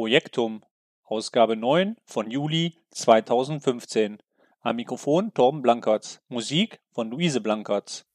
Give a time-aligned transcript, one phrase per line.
[0.00, 0.64] Projektum,
[1.04, 4.16] Ausgabe 9 von Juli 2015.
[4.62, 6.22] Am Mikrofon Torben Blankertz.
[6.28, 8.09] Musik von Luise Blankertz.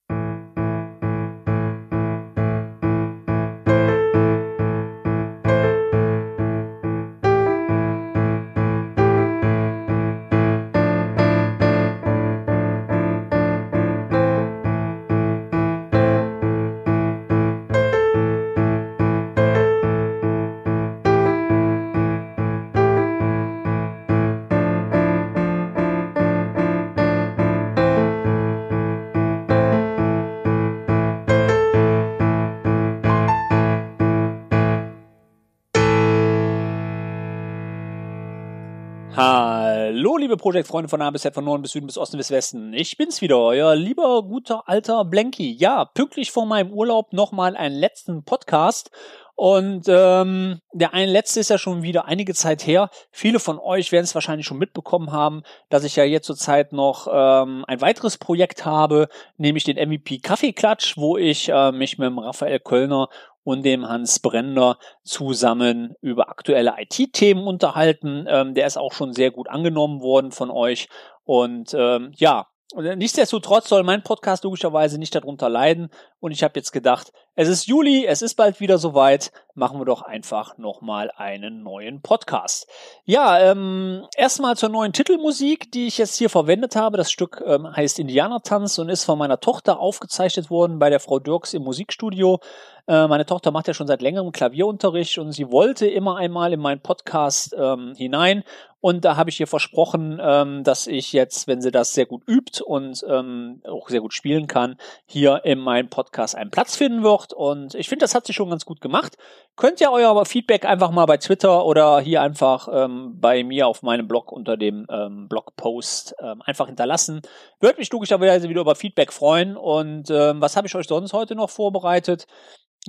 [40.25, 42.73] Liebe Projektfreunde von A bis Z, von Norden bis Süden bis Osten bis Westen.
[42.73, 45.55] Ich bin's wieder, euer lieber, guter, alter Blanky.
[45.55, 48.89] Ja, pünktlich vor meinem Urlaub nochmal einen letzten Podcast.
[49.35, 52.89] Und ähm, der eine letzte ist ja schon wieder einige Zeit her.
[53.11, 57.07] Viele von euch werden es wahrscheinlich schon mitbekommen haben, dass ich ja jetzt zurzeit noch
[57.11, 62.17] ähm, ein weiteres Projekt habe, nämlich den MVP Kaffeeklatsch, wo ich äh, mich mit dem
[62.17, 63.09] Raphael Kölner
[63.45, 68.25] und dem Hans Brender zusammen über aktuelle IT-Themen unterhalten.
[68.27, 70.89] Ähm, der ist auch schon sehr gut angenommen worden von euch.
[71.23, 75.89] Und ähm, ja, nichtsdestotrotz soll mein Podcast logischerweise nicht darunter leiden.
[76.19, 79.31] Und ich habe jetzt gedacht, es ist Juli, es ist bald wieder soweit.
[79.53, 82.67] Machen wir doch einfach nochmal einen neuen Podcast.
[83.03, 86.97] Ja, ähm, erstmal zur neuen Titelmusik, die ich jetzt hier verwendet habe.
[86.97, 91.19] Das Stück ähm, heißt Indianertanz und ist von meiner Tochter aufgezeichnet worden bei der Frau
[91.19, 92.39] Dirks im Musikstudio.
[92.87, 96.59] Äh, meine Tochter macht ja schon seit längerem Klavierunterricht und sie wollte immer einmal in
[96.59, 98.43] meinen Podcast ähm, hinein.
[98.85, 102.21] Und da habe ich ihr versprochen, ähm, dass ich jetzt, wenn sie das sehr gut
[102.27, 107.01] übt und ähm, auch sehr gut spielen kann, hier in meinem Podcast einen Platz finden
[107.01, 107.33] wird.
[107.33, 109.17] Und ich finde, das hat sie schon ganz gut gemacht.
[109.55, 113.81] Könnt ihr euer Feedback einfach mal bei Twitter oder hier einfach ähm, bei mir auf
[113.81, 117.23] meinem Blog unter dem ähm, Blogpost ähm, einfach hinterlassen.
[117.59, 119.57] Würde mich logischerweise wieder über Feedback freuen.
[119.57, 122.27] Und ähm, was habe ich euch sonst heute noch vorbereitet?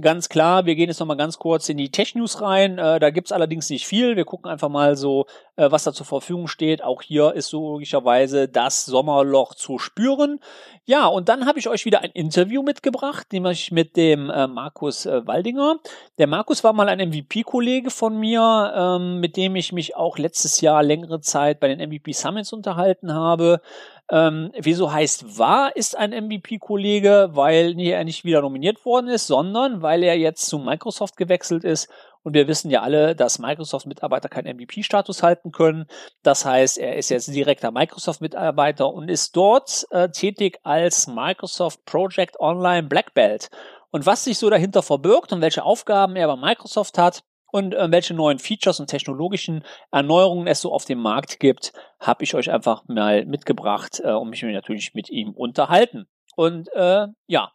[0.02, 2.76] Ganz klar, wir gehen jetzt nochmal ganz kurz in die Tech-News rein.
[2.76, 4.14] Äh, da gibt's allerdings nicht viel.
[4.14, 5.24] Wir gucken einfach mal so,
[5.56, 6.82] äh, was da zur Verfügung steht.
[6.82, 10.40] Auch hier ist so logischerweise das Sommerloch zu spüren.
[10.84, 15.06] Ja, und dann habe ich euch wieder ein Interview mitgebracht, nämlich mit dem äh, Markus
[15.06, 15.78] äh, Waldinger.
[16.18, 20.60] Der Markus war mal ein MVP-Kollege von mir, ähm, mit dem ich mich auch letztes
[20.60, 23.60] Jahr längere Zeit bei den MVP Summits unterhalten habe.
[24.08, 27.30] Ähm, wieso heißt war ist ein MVP-Kollege?
[27.32, 31.88] Weil er nicht wieder nominiert worden ist, sondern weil er jetzt zu Microsoft gewechselt ist.
[32.26, 35.86] Und wir wissen ja alle, dass Microsoft-Mitarbeiter keinen MVP-Status halten können.
[36.24, 42.40] Das heißt, er ist jetzt direkter Microsoft-Mitarbeiter und ist dort äh, tätig als Microsoft Project
[42.40, 43.48] Online Black Belt.
[43.92, 47.22] Und was sich so dahinter verbirgt und welche Aufgaben er bei Microsoft hat,
[47.52, 52.24] und äh, welche neuen Features und technologischen Erneuerungen es so auf dem Markt gibt, habe
[52.24, 56.08] ich euch einfach mal mitgebracht äh, und mich natürlich mit ihm unterhalten.
[56.34, 57.52] Und äh, ja,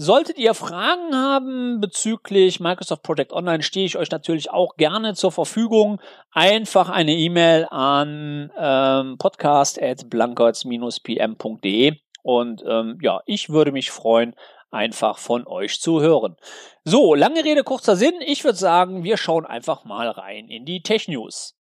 [0.00, 5.32] Solltet ihr Fragen haben bezüglich Microsoft Project Online, stehe ich euch natürlich auch gerne zur
[5.32, 6.00] Verfügung.
[6.30, 14.36] Einfach eine E-Mail an ähm, podcast.blankertz-pm.de und ähm, ja, ich würde mich freuen,
[14.70, 16.36] einfach von euch zu hören.
[16.84, 18.14] So, lange Rede, kurzer Sinn.
[18.24, 21.56] Ich würde sagen, wir schauen einfach mal rein in die Tech News.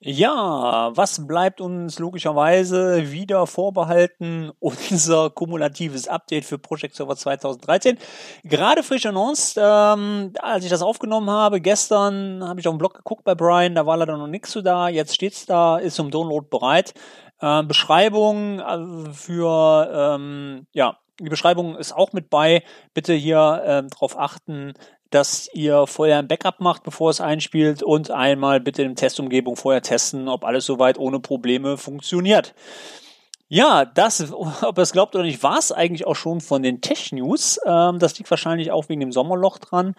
[0.00, 4.52] Ja, was bleibt uns logischerweise wieder vorbehalten?
[4.60, 7.98] Unser kumulatives Update für Project Server 2013.
[8.44, 12.94] Gerade frisch announced, ähm, als ich das aufgenommen habe, gestern habe ich auf dem Blog
[12.94, 14.88] geguckt bei Brian, da war leider noch nichts zu da.
[14.88, 16.94] Jetzt steht's da, ist zum Download bereit.
[17.40, 18.62] Äh, Beschreibung
[19.12, 22.62] für, ähm, ja, die Beschreibung ist auch mit bei.
[22.94, 24.74] Bitte hier äh, darauf achten,
[25.10, 29.82] dass ihr vorher ein Backup macht, bevor es einspielt und einmal bitte in Testumgebung vorher
[29.82, 32.54] testen, ob alles soweit ohne Probleme funktioniert.
[33.50, 36.82] Ja, das, ob ihr es glaubt oder nicht, war es eigentlich auch schon von den
[36.82, 37.60] Tech-News.
[37.64, 39.94] Ähm, das liegt wahrscheinlich auch wegen dem Sommerloch dran.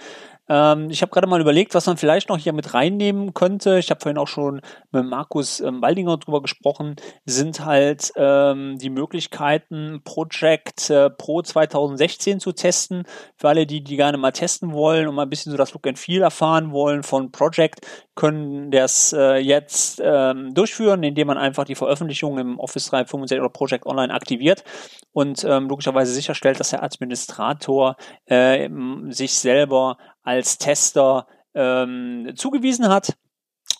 [0.50, 3.78] Ähm, ich habe gerade mal überlegt, was man vielleicht noch hier mit reinnehmen könnte.
[3.78, 4.62] Ich habe vorhin auch schon
[4.92, 6.96] mit Markus ähm, Waldinger drüber gesprochen.
[7.25, 13.04] Sind halt ähm, die Möglichkeiten, Project äh, Pro 2016 zu testen.
[13.38, 15.86] Für alle, die die gerne mal testen wollen und mal ein bisschen so das Look
[15.88, 17.86] and Feel erfahren wollen von Project,
[18.16, 23.50] können das äh, jetzt ähm, durchführen, indem man einfach die Veröffentlichung im Office 365 oder
[23.50, 24.64] Project Online aktiviert
[25.12, 27.96] und ähm, logischerweise sicherstellt, dass der Administrator
[28.26, 28.70] äh,
[29.10, 33.18] sich selber als Tester ähm, zugewiesen hat.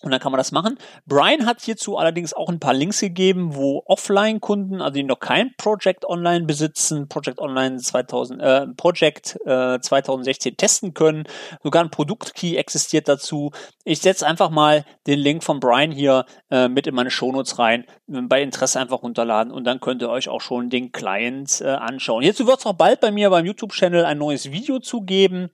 [0.02, 0.78] Und dann kann man das machen.
[1.06, 5.54] Brian hat hierzu allerdings auch ein paar Links gegeben, wo Offline-Kunden, also die noch kein
[5.58, 11.26] Project Online besitzen, Project Online 2000, äh, Project äh, 2016 testen können.
[11.64, 13.52] Sogar ein Produktkey existiert dazu.
[13.84, 17.86] Ich setze einfach mal den Link von Brian hier äh, mit in meine Shownotes rein.
[18.08, 22.24] Bei Interesse einfach runterladen und dann könnt ihr euch auch schon den Client äh, anschauen.
[22.24, 25.50] Hierzu wird es auch bald bei mir beim YouTube-Channel ein neues Video zugeben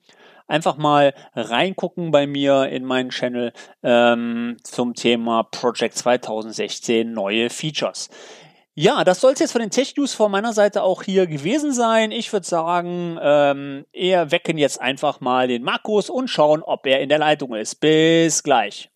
[0.48, 3.54] einfach mal reingucken bei mir in meinen Channel
[3.84, 8.10] ähm, zum Thema Project 2016 neue Features.
[8.78, 12.12] Ja, das soll es jetzt von den Tech-News von meiner Seite auch hier gewesen sein.
[12.12, 17.00] Ich würde sagen, ähm, eher wecken jetzt einfach mal den Markus und schauen, ob er
[17.00, 17.76] in der Leitung ist.
[17.76, 18.90] Bis gleich.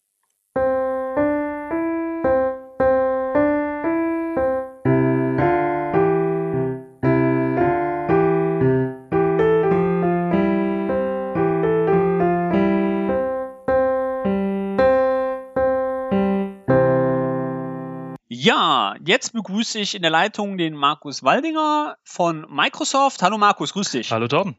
[18.90, 23.22] Ja, jetzt begrüße ich in der Leitung den Markus Waldinger von Microsoft.
[23.22, 24.12] Hallo Markus, grüß dich.
[24.12, 24.56] Hallo Torben.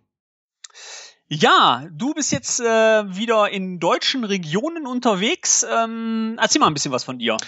[1.27, 5.67] Ja, du bist jetzt äh, wieder in deutschen Regionen unterwegs.
[5.69, 7.39] Ähm, erzähl mal ein bisschen was von dir.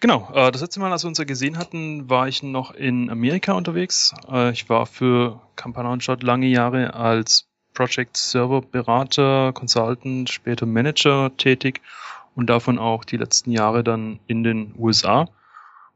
[0.00, 3.10] Genau, äh, das letzte Mal, als wir uns ja gesehen hatten, war ich noch in
[3.10, 4.14] Amerika unterwegs.
[4.30, 10.64] Äh, ich war für Campana und Shot lange Jahre als Project Server Berater, Consultant, später
[10.64, 11.82] Manager tätig
[12.34, 15.28] und davon auch die letzten Jahre dann in den USA.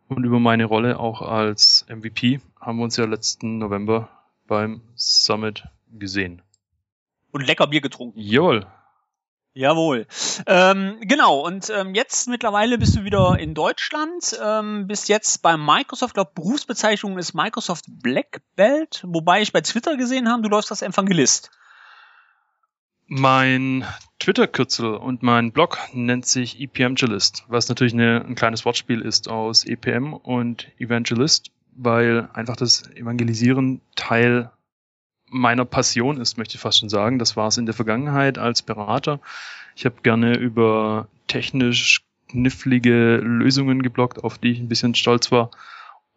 [0.09, 4.09] Und über meine Rolle auch als MVP haben wir uns ja letzten November
[4.47, 6.43] beim Summit gesehen.
[7.33, 8.19] Und lecker Bier getrunken.
[8.19, 8.67] Jawohl.
[9.57, 10.07] Jawohl.
[10.47, 15.57] Ähm, genau, und ähm, jetzt mittlerweile bist du wieder in Deutschland, ähm, bist jetzt bei
[15.57, 20.73] Microsoft, glaube Berufsbezeichnung ist Microsoft Black Belt, wobei ich bei Twitter gesehen habe, du läufst
[20.73, 21.51] als Evangelist.
[23.07, 23.85] Mein
[24.19, 29.65] Twitter-Kürzel und mein Blog nennt sich EPMgelist, was natürlich eine, ein kleines Wortspiel ist aus
[29.65, 34.51] EPM und Evangelist, weil einfach das Evangelisieren Teil
[35.29, 37.19] meiner Passion ist, möchte ich fast schon sagen.
[37.19, 39.21] Das war es in der Vergangenheit als Berater.
[39.77, 45.51] Ich habe gerne über technisch knifflige Lösungen geblockt, auf die ich ein bisschen stolz war.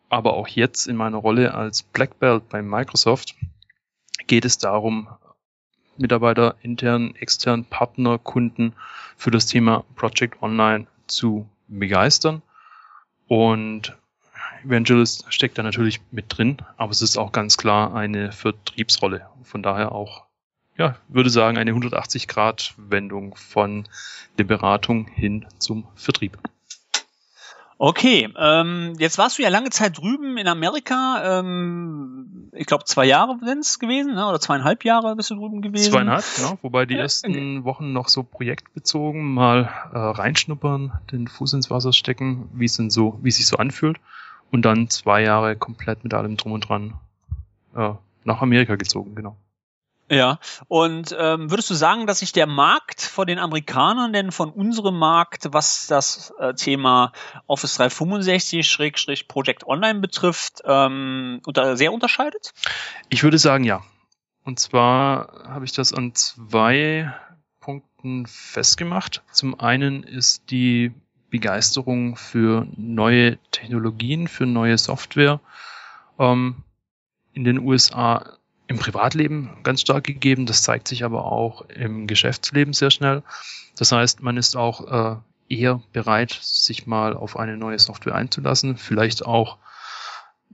[0.10, 3.36] Aber auch jetzt in meiner Rolle als Black Belt bei Microsoft
[4.28, 5.10] geht es darum,
[6.00, 8.74] Mitarbeiter, intern, extern, Partner, Kunden
[9.16, 12.42] für das Thema Project Online zu begeistern.
[13.28, 13.98] Und
[14.64, 19.28] Evangelist steckt da natürlich mit drin, aber es ist auch ganz klar eine Vertriebsrolle.
[19.44, 20.26] Von daher auch,
[20.78, 23.88] ja, würde sagen, eine 180-Grad-Wendung von
[24.38, 26.38] der Beratung hin zum Vertrieb.
[27.80, 31.40] Okay, ähm, jetzt warst du ja lange Zeit drüben in Amerika.
[31.40, 34.28] Ähm, ich glaube, zwei Jahre sind es gewesen, ne?
[34.28, 35.92] oder zweieinhalb Jahre bist du drüben gewesen.
[35.92, 36.58] Zweieinhalb, genau.
[36.64, 42.50] Wobei die ersten Wochen noch so projektbezogen mal äh, reinschnuppern, den Fuß ins Wasser stecken,
[42.54, 43.98] wie es denn so, wie es sich so anfühlt.
[44.50, 46.96] Und dann zwei Jahre komplett mit allem drum und dran
[47.76, 47.92] äh,
[48.24, 49.38] nach Amerika gezogen, genau.
[50.10, 50.40] Ja,
[50.70, 54.98] und ähm, würdest du sagen, dass sich der Markt von den Amerikanern denn von unserem
[54.98, 57.12] Markt, was das äh, Thema
[57.46, 62.54] Office 365 Project Online betrifft, ähm, unter, sehr unterscheidet?
[63.10, 63.84] Ich würde sagen, ja.
[64.46, 67.14] Und zwar habe ich das an zwei
[67.60, 69.24] Punkten festgemacht.
[69.34, 70.94] Zum einen ist die
[71.30, 75.42] Begeisterung für neue Technologien, für neue Software
[76.18, 76.64] ähm,
[77.34, 80.46] in den USA im Privatleben ganz stark gegeben.
[80.46, 83.24] Das zeigt sich aber auch im Geschäftsleben sehr schnell.
[83.78, 85.16] Das heißt, man ist auch äh,
[85.50, 89.58] eher bereit, sich mal auf eine neue Software einzulassen, vielleicht auch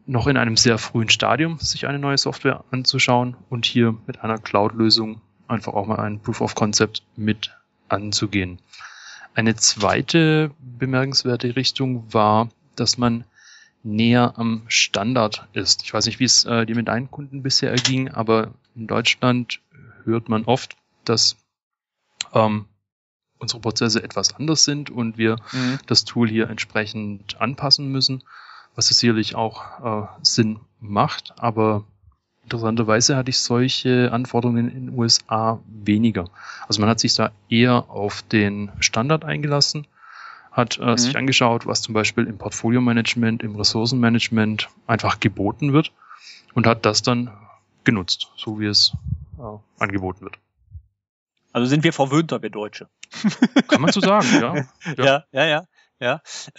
[0.05, 4.37] noch in einem sehr frühen Stadium sich eine neue Software anzuschauen und hier mit einer
[4.37, 7.55] Cloud-Lösung einfach auch mal ein Proof of Concept mit
[7.87, 8.59] anzugehen.
[9.33, 13.23] Eine zweite bemerkenswerte Richtung war, dass man
[13.83, 15.83] näher am Standard ist.
[15.83, 19.59] Ich weiß nicht, wie es äh, dir mit deinen Kunden bisher erging, aber in Deutschland
[20.05, 20.75] hört man oft,
[21.05, 21.37] dass
[22.33, 22.65] ähm,
[23.39, 25.79] unsere Prozesse etwas anders sind und wir mhm.
[25.85, 28.23] das Tool hier entsprechend anpassen müssen,
[28.75, 31.83] was sicherlich auch äh, Sinn macht, aber
[32.43, 36.29] interessanterweise hatte ich solche Anforderungen in den USA weniger.
[36.67, 39.87] Also man hat sich da eher auf den Standard eingelassen
[40.53, 40.97] hat äh, mhm.
[40.97, 45.91] sich angeschaut, was zum Beispiel im Portfolio-Management, im Ressourcenmanagement einfach geboten wird
[46.53, 47.31] und hat das dann
[47.83, 48.93] genutzt, so wie es
[49.39, 50.37] äh, angeboten wird.
[51.51, 52.87] Also sind wir verwöhnter, wir Deutsche.
[53.67, 54.55] Kann man so sagen, ja.
[54.97, 55.45] Ja, ja, ja.
[55.45, 55.65] Ja,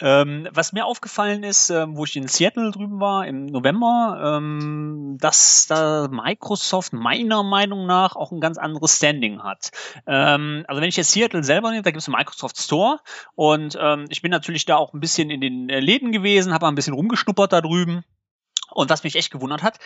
[0.00, 5.16] ähm, was mir aufgefallen ist, ähm, wo ich in Seattle drüben war im November, ähm,
[5.20, 9.70] dass da Microsoft meiner Meinung nach auch ein ganz anderes Standing hat.
[10.06, 13.00] Ähm, also wenn ich jetzt Seattle selber nehme, da gibt es einen Microsoft Store
[13.34, 16.66] und ähm, ich bin natürlich da auch ein bisschen in den äh, Läden gewesen, habe
[16.66, 18.04] ein bisschen rumgeschnuppert da drüben.
[18.70, 19.78] Und was mich echt gewundert hat,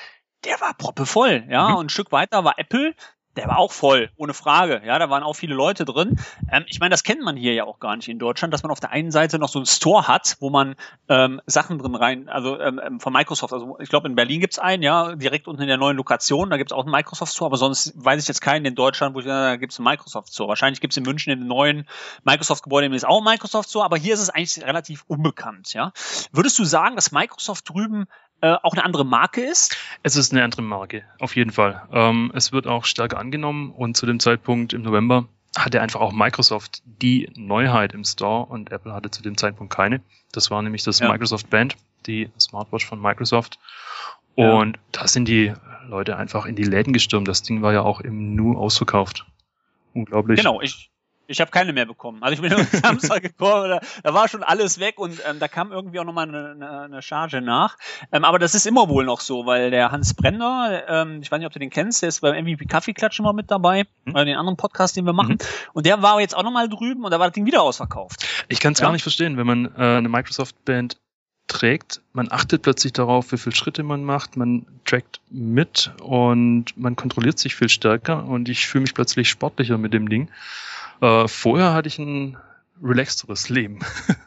[0.45, 1.69] der war proppevoll, ja.
[1.69, 1.75] Mhm.
[1.77, 2.95] Und ein Stück weiter war Apple,
[3.37, 4.82] der war auch voll, ohne Frage.
[4.85, 6.18] Ja, da waren auch viele Leute drin.
[6.50, 8.73] Ähm, ich meine, das kennt man hier ja auch gar nicht in Deutschland, dass man
[8.73, 10.75] auf der einen Seite noch so einen Store hat, wo man
[11.08, 14.58] ähm, Sachen drin rein, also ähm, ähm von Microsoft, also ich glaube in Berlin gibt's
[14.58, 17.56] einen, ja, direkt unten in der neuen Lokation, da gibt's auch einen Microsoft Store, aber
[17.56, 20.49] sonst weiß ich jetzt keinen in Deutschland, wo ich da gibt's einen Microsoft Store.
[20.49, 21.87] Wahrscheinlich gibt's in München in den neuen
[22.25, 25.92] Microsoft-Gebäude ist auch ein Microsoft Store, aber hier ist es eigentlich relativ unbekannt, ja.
[26.32, 28.06] Würdest du sagen, dass Microsoft drüben
[28.40, 29.76] äh, auch eine andere Marke ist?
[30.02, 31.83] Es ist eine andere Marke, auf jeden Fall.
[31.92, 35.26] Ähm, es wird auch stärker angenommen und zu dem Zeitpunkt im November
[35.57, 40.00] hatte einfach auch Microsoft die Neuheit im Store und Apple hatte zu dem Zeitpunkt keine.
[40.33, 41.11] Das war nämlich das ja.
[41.11, 41.76] Microsoft Band,
[42.07, 43.59] die Smartwatch von Microsoft.
[44.35, 44.83] Und ja.
[44.92, 45.52] da sind die
[45.88, 47.26] Leute einfach in die Läden gestürmt.
[47.26, 49.26] Das Ding war ja auch im Nu ausverkauft.
[49.95, 50.38] Unglaublich.
[50.38, 50.90] Genau, ich,
[51.28, 52.23] ich habe keine mehr bekommen.
[52.23, 55.47] Also ich bin am Samstag gekommen, da, da, war schon alles weg und ähm, da
[55.47, 57.76] kam irgendwie auch nochmal eine, eine, eine Charge nach.
[58.11, 61.38] Ähm, aber das ist immer wohl noch so, weil der Hans Brenner, ähm, ich weiß
[61.38, 64.14] nicht, ob du den kennst, der ist beim MVP Kaffeeklatsch immer mit dabei, mhm.
[64.14, 65.35] oder den anderen Podcast, den wir machen.
[65.35, 65.70] Mhm.
[65.75, 68.26] Und der war jetzt auch nochmal drüben und da war das Ding wieder ausverkauft.
[68.49, 68.87] Ich kann es ja?
[68.87, 70.97] gar nicht verstehen, wenn man äh, eine Microsoft-Band
[71.47, 76.94] trägt, man achtet plötzlich darauf, wie viele Schritte man macht, man trackt mit und man
[76.94, 80.28] kontrolliert sich viel stärker und ich fühle mich plötzlich sportlicher mit dem Ding.
[81.00, 82.37] Äh, vorher hatte ich ein
[82.83, 83.81] relaxteres Leben.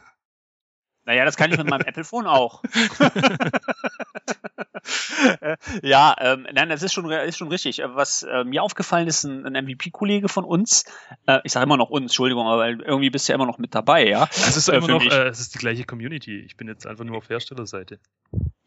[1.04, 2.62] Naja, das kann ich mit meinem Apple-Phone auch.
[5.82, 7.82] ja, ähm, nein, das ist schon, ist schon richtig.
[7.84, 10.84] Was äh, mir aufgefallen ist, ein, ein MVP-Kollege von uns,
[11.26, 13.74] äh, ich sage immer noch uns, Entschuldigung, aber irgendwie bist du ja immer noch mit
[13.74, 14.28] dabei, ja.
[14.30, 16.38] Es ist äh, immer noch, äh, es ist die gleiche Community.
[16.38, 17.98] Ich bin jetzt einfach nur auf Herstellerseite.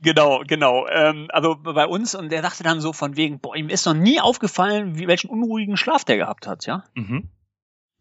[0.01, 0.87] Genau, genau.
[0.89, 3.93] Ähm, also bei uns und der dachte dann so von wegen, boah, ihm ist noch
[3.93, 6.83] nie aufgefallen, wie welchen unruhigen Schlaf der gehabt hat, ja.
[6.95, 7.29] Mhm.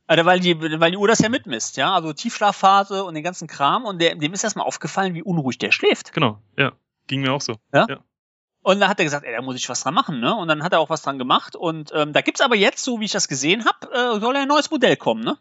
[0.06, 3.48] Also weil die, weil die Uhr das ja mitmisst, ja, also Tiefschlafphase und den ganzen
[3.48, 6.12] Kram und der, dem ist erstmal aufgefallen, wie unruhig der schläft.
[6.12, 6.72] Genau, ja.
[7.06, 7.56] Ging mir auch so.
[7.72, 7.86] Ja.
[7.88, 7.98] ja.
[8.62, 10.34] Und da hat er gesagt, ey, da muss ich was dran machen, ne?
[10.34, 11.54] Und dann hat er auch was dran gemacht.
[11.54, 14.48] Und ähm, da gibt's aber jetzt, so wie ich das gesehen habe, äh, soll ein
[14.48, 15.36] neues Modell kommen, ne?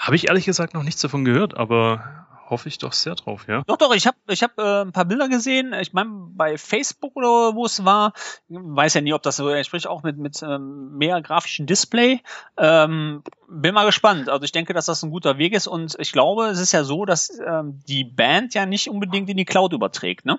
[0.00, 3.62] Habe ich ehrlich gesagt noch nichts davon gehört, aber hoffe ich doch sehr drauf, ja.
[3.66, 5.72] Doch, doch, ich habe ich hab, äh, ein paar Bilder gesehen.
[5.80, 8.12] Ich meine, bei Facebook oder wo es war,
[8.48, 12.20] weiß ja nie, ob das so entspricht, auch mit, mit ähm, mehr grafischen Display.
[12.56, 14.28] Ähm, bin mal gespannt.
[14.28, 16.84] Also ich denke, dass das ein guter Weg ist und ich glaube, es ist ja
[16.84, 20.38] so, dass ähm, die Band ja nicht unbedingt in die Cloud überträgt, ne?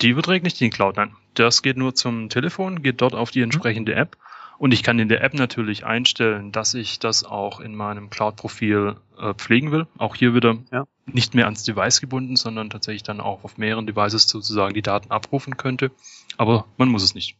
[0.00, 1.16] Die überträgt nicht in die Cloud, nein.
[1.34, 4.16] Das geht nur zum Telefon, geht dort auf die entsprechende App
[4.58, 8.96] und ich kann in der App natürlich einstellen, dass ich das auch in meinem Cloud-Profil
[9.16, 9.86] äh, pflegen will.
[9.98, 10.84] Auch hier wieder ja.
[11.06, 15.12] nicht mehr ans Device gebunden, sondern tatsächlich dann auch auf mehreren Devices sozusagen die Daten
[15.12, 15.92] abrufen könnte.
[16.36, 17.36] Aber man muss es nicht.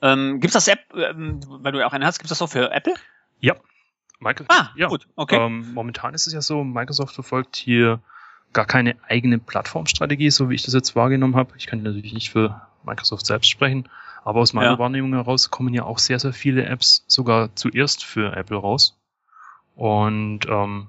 [0.00, 2.42] Ähm, gibt es das App, ähm, weil du ja auch eine hast, gibt es das
[2.42, 2.94] auch für Apple?
[3.40, 3.54] Ja.
[4.18, 4.88] Michael, ah, ja.
[4.88, 5.36] gut, okay.
[5.36, 8.00] Ähm, momentan ist es ja so, Microsoft verfolgt hier
[8.52, 11.52] gar keine eigene Plattformstrategie, so wie ich das jetzt wahrgenommen habe.
[11.56, 13.88] Ich kann natürlich nicht für Microsoft selbst sprechen,
[14.24, 14.78] aber aus meiner ja.
[14.78, 18.98] Wahrnehmung heraus kommen ja auch sehr, sehr viele Apps sogar zuerst für Apple raus.
[19.74, 20.88] Und ähm,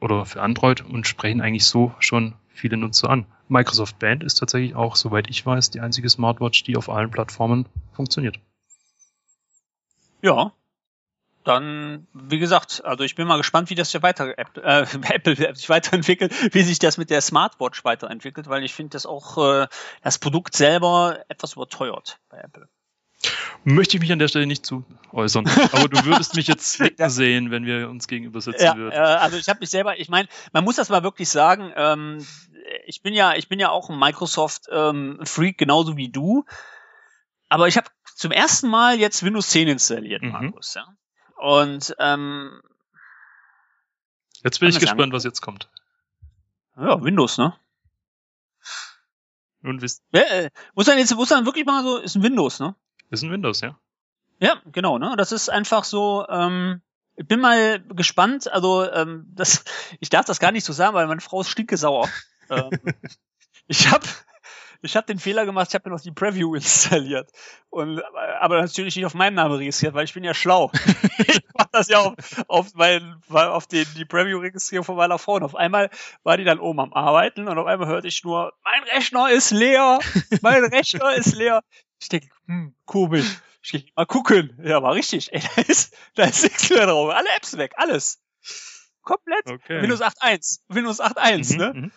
[0.00, 3.26] oder für Android und sprechen eigentlich so schon viele Nutzer an.
[3.48, 7.66] Microsoft Band ist tatsächlich auch, soweit ich weiß, die einzige Smartwatch, die auf allen Plattformen
[7.92, 8.38] funktioniert.
[10.22, 10.52] Ja,
[11.44, 15.68] dann, wie gesagt, also ich bin mal gespannt, wie das ja weiter äh, Apple sich
[15.68, 19.66] weiterentwickelt, wie sich das mit der Smartwatch weiterentwickelt, weil ich finde das auch äh,
[20.02, 22.68] das Produkt selber etwas überteuert bei Apple.
[23.64, 25.46] Möchte ich mich an der Stelle nicht zu äußern.
[25.72, 28.92] Aber du würdest mich jetzt nicken sehen, wenn wir uns gegenüber sitzen ja, würden.
[28.92, 32.26] Äh, also ich habe mich selber, ich meine, man muss das mal wirklich sagen, ähm,
[32.86, 36.44] ich bin ja, ich bin ja auch ein Microsoft-Freak, ähm, genauso wie du.
[37.48, 40.30] Aber ich habe zum ersten Mal jetzt Windows 10 installiert, mhm.
[40.30, 40.74] Markus.
[40.74, 40.86] Ja?
[41.40, 42.60] Und ähm,
[44.44, 45.12] jetzt bin ich gespannt, sagen?
[45.12, 45.70] was jetzt kommt.
[46.76, 47.54] Ja, Windows, ne?
[49.62, 50.02] Und wisst.
[50.12, 52.74] Ja, äh, muss dann jetzt, muss dann wirklich mal so, ist ein Windows, ne?
[53.08, 53.78] Ist ein Windows, ja.
[54.38, 55.14] Ja, genau, ne?
[55.16, 56.82] Das ist einfach so, ähm,
[57.16, 59.64] ich bin mal gespannt, also ähm, das,
[60.00, 62.06] ich darf das gar nicht so sagen, weil meine Frau ist stinkesauer.
[62.50, 62.70] ähm,
[63.66, 64.06] ich habe
[64.82, 67.30] ich habe den Fehler gemacht, ich habe mir noch die Preview installiert.
[67.68, 68.02] Und,
[68.40, 70.70] aber natürlich nicht auf meinen Namen registriert, weil ich bin ja schlau.
[71.18, 72.14] ich mach das ja auf,
[72.48, 75.34] auf, mein, auf den, die Preview-Registrierung von meiner Frau.
[75.34, 75.90] Und auf einmal
[76.22, 79.50] war die dann oben am Arbeiten und auf einmal hörte ich nur, mein Rechner ist
[79.50, 80.00] leer,
[80.42, 81.62] mein Rechner ist leer.
[82.00, 83.38] Ich denke, hm, komisch.
[83.62, 84.58] Ich geh mal gucken.
[84.64, 85.32] Ja, war richtig.
[85.32, 87.14] Ey, da ist, da ist nichts mehr drauf.
[87.14, 88.22] Alle Apps weg, alles.
[89.02, 89.46] komplett.
[89.46, 89.82] Okay.
[89.82, 90.60] Windows 8.1.
[90.68, 91.72] Windows 8.1, mhm, ne?
[91.74, 91.92] Mhm.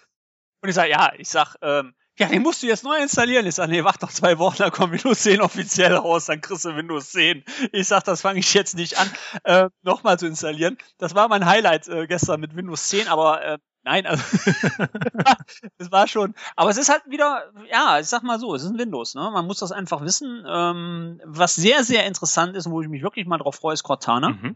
[0.61, 3.47] Und ich sag, ja, ich sag, ähm, ja, den musst du jetzt neu installieren.
[3.47, 6.65] Ich sag, nee, warte noch zwei Wochen, dann kommt Windows 10 offiziell raus, dann kriegst
[6.65, 7.43] du Windows 10.
[7.71, 9.09] Ich sag, das fange ich jetzt nicht an,
[9.43, 10.77] äh, nochmal zu installieren.
[10.99, 14.23] Das war mein Highlight äh, gestern mit Windows 10, aber äh, nein, also
[15.77, 16.35] es war schon.
[16.55, 19.31] Aber es ist halt wieder, ja, ich sag mal so, es ist ein Windows, ne?
[19.33, 20.45] Man muss das einfach wissen.
[20.47, 23.83] Ähm, was sehr, sehr interessant ist und wo ich mich wirklich mal drauf freue, ist
[23.83, 24.29] Cortana.
[24.29, 24.55] Mhm.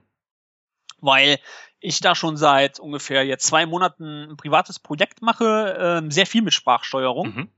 [1.00, 1.40] Weil
[1.80, 6.42] ich da schon seit ungefähr jetzt zwei Monaten ein privates Projekt mache, ähm, sehr viel
[6.42, 7.28] mit Sprachsteuerung.
[7.28, 7.50] Mhm.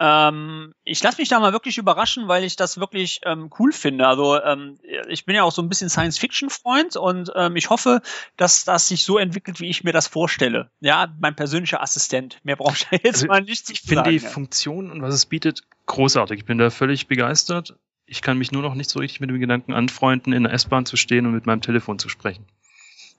[0.00, 4.06] Ähm, ich lasse mich da mal wirklich überraschen, weil ich das wirklich ähm, cool finde.
[4.06, 4.78] Also ähm,
[5.08, 8.00] ich bin ja auch so ein bisschen Science-Fiction-Freund und ähm, ich hoffe,
[8.36, 10.70] dass das sich so entwickelt, wie ich mir das vorstelle.
[10.78, 12.38] Ja, mein persönlicher Assistent.
[12.44, 14.28] Mehr brauche ich jetzt also mal nicht zu Ich finde die ja.
[14.28, 16.38] Funktion und was es bietet großartig.
[16.38, 17.76] Ich bin da völlig begeistert.
[18.10, 20.86] Ich kann mich nur noch nicht so richtig mit dem Gedanken anfreunden, in der S-Bahn
[20.86, 22.46] zu stehen und mit meinem Telefon zu sprechen.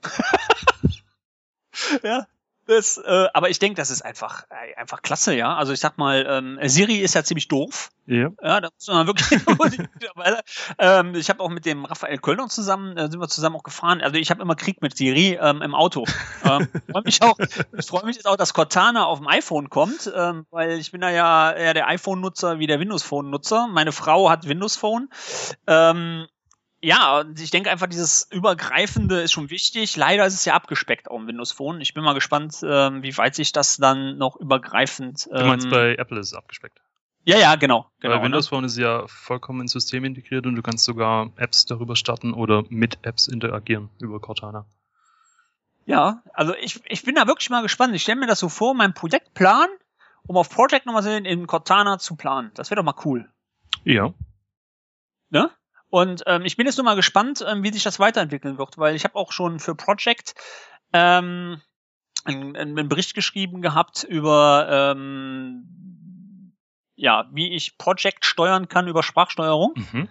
[2.04, 2.26] ja,
[2.70, 5.56] das, äh, aber ich denke, das ist einfach, äh, einfach klasse, ja.
[5.56, 7.90] Also ich sag mal, ähm, Siri ist ja ziemlich doof.
[8.06, 8.30] Ja.
[8.42, 9.40] Ja, da muss man wirklich.
[10.80, 14.02] ähm, ich habe auch mit dem Raphael Kölner zusammen, äh, sind wir zusammen auch gefahren.
[14.02, 16.06] Also ich habe immer Krieg mit Siri ähm, im Auto.
[16.44, 17.38] ähm, freu mich auch,
[17.78, 21.02] ich freue mich jetzt auch, dass Cortana auf dem iPhone kommt, ähm, weil ich bin
[21.02, 23.68] da ja eher der iPhone-Nutzer wie der Windows-Phone-Nutzer.
[23.68, 25.10] Meine Frau hat Windows-Phone.
[25.68, 26.28] Ähm,
[26.82, 29.96] ja, ich denke einfach, dieses Übergreifende ist schon wichtig.
[29.98, 31.82] Leider ist es ja abgespeckt auf dem Windows Phone.
[31.82, 35.28] Ich bin mal gespannt, ähm, wie weit sich das dann noch übergreifend.
[35.32, 36.80] Ähm, du meinst, ähm, bei Apple ist es abgespeckt?
[37.26, 37.92] Ja, ja, genau.
[38.00, 38.50] genau Bei Windows ne?
[38.50, 42.64] Phone ist ja vollkommen ins System integriert und du kannst sogar Apps darüber starten oder
[42.70, 44.66] mit Apps interagieren über Cortana.
[45.86, 47.94] Ja, also ich, ich bin da wirklich mal gespannt.
[47.94, 49.68] Ich stelle mir das so vor, mein Projektplan,
[50.28, 52.52] um auf Project nochmal in Cortana zu planen.
[52.54, 53.30] Das wäre doch mal cool.
[53.84, 54.14] Ja.
[55.30, 55.52] Ne?
[55.90, 58.96] Und ähm, ich bin jetzt nur mal gespannt, ähm, wie sich das weiterentwickeln wird, weil
[58.96, 60.36] ich habe auch schon für Project
[60.94, 61.62] ähm,
[62.26, 66.56] einen, einen Bericht geschrieben gehabt über ähm,
[66.96, 69.74] ja, wie ich Project steuern kann über Sprachsteuerung.
[69.76, 70.10] Mhm.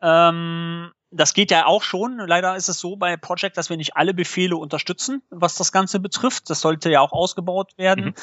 [0.00, 2.18] Ähm, das geht ja auch schon.
[2.18, 6.00] Leider ist es so bei Project, dass wir nicht alle Befehle unterstützen, was das Ganze
[6.00, 6.48] betrifft.
[6.48, 8.06] Das sollte ja auch ausgebaut werden.
[8.06, 8.14] Mhm.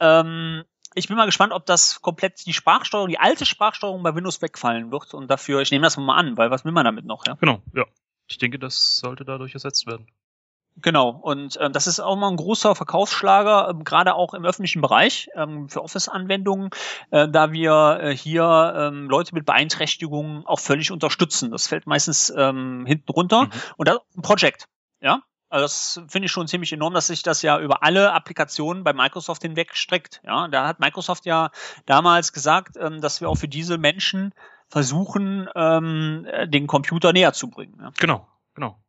[0.00, 0.64] Ähm,
[0.96, 4.90] ich bin mal gespannt, ob das komplett die Sprachsteuerung, die alte Sprachsteuerung bei Windows wegfallen
[4.90, 5.12] wird.
[5.12, 7.34] Und dafür, ich nehme das mal an, weil was will man damit noch, ja?
[7.34, 7.84] Genau, ja.
[8.28, 10.06] Ich denke, das sollte dadurch ersetzt werden.
[10.82, 14.82] Genau, und ähm, das ist auch mal ein großer Verkaufsschlager, ähm, gerade auch im öffentlichen
[14.82, 16.70] Bereich ähm, für Office-Anwendungen,
[17.10, 21.50] äh, da wir äh, hier ähm, Leute mit Beeinträchtigungen auch völlig unterstützen.
[21.50, 23.44] Das fällt meistens ähm, hinten runter.
[23.44, 23.50] Mhm.
[23.76, 24.66] Und das ist ein Projekt.
[25.00, 28.84] Ja, also das finde ich schon ziemlich enorm, dass sich das ja über alle Applikationen
[28.84, 30.20] bei Microsoft hinweg streckt.
[30.24, 31.50] Ja, da hat Microsoft ja
[31.86, 34.32] damals gesagt, ähm, dass wir auch für diese Menschen
[34.68, 37.78] versuchen, ähm, den Computer näher zu bringen.
[37.80, 37.92] Ja.
[37.98, 38.80] Genau, genau.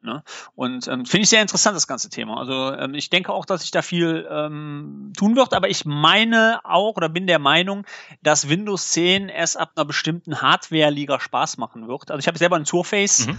[0.00, 0.22] Ne?
[0.54, 2.38] Und ähm, finde ich sehr interessant, das ganze Thema.
[2.38, 6.60] Also ähm, ich denke auch, dass sich da viel ähm, tun wird, aber ich meine
[6.64, 7.84] auch oder bin der Meinung,
[8.22, 12.12] dass Windows 10 erst ab einer bestimmten Hardware-Liga Spaß machen wird.
[12.12, 13.38] Also ich habe selber ein Surface, mhm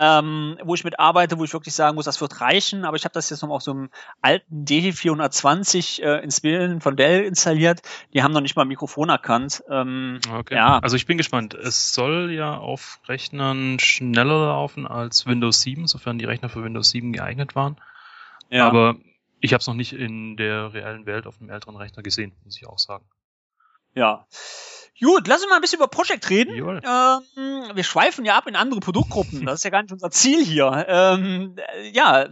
[0.00, 2.84] ähm, wo ich mit arbeite, wo ich wirklich sagen muss, das wird reichen.
[2.84, 3.90] Aber ich habe das jetzt noch auf so einem
[4.22, 7.82] alten D420 äh, ins Bilden von Dell installiert.
[8.14, 9.62] Die haben noch nicht mal ein Mikrofon erkannt.
[9.70, 10.54] Ähm, okay.
[10.54, 10.78] Ja.
[10.78, 11.54] Also ich bin gespannt.
[11.54, 16.90] Es soll ja auf Rechnern schneller laufen als Windows 7, sofern die Rechner für Windows
[16.90, 17.76] 7 geeignet waren.
[18.50, 18.66] Ja.
[18.66, 18.96] Aber
[19.40, 22.56] ich habe es noch nicht in der reellen Welt auf einem älteren Rechner gesehen, muss
[22.56, 23.04] ich auch sagen.
[23.94, 24.26] Ja.
[25.00, 26.54] Gut, lass uns mal ein bisschen über Project reden.
[26.56, 29.46] Ähm, wir schweifen ja ab in andere Produktgruppen.
[29.46, 30.86] Das ist ja gar nicht unser Ziel hier.
[30.88, 31.56] Ähm,
[31.92, 32.26] ja,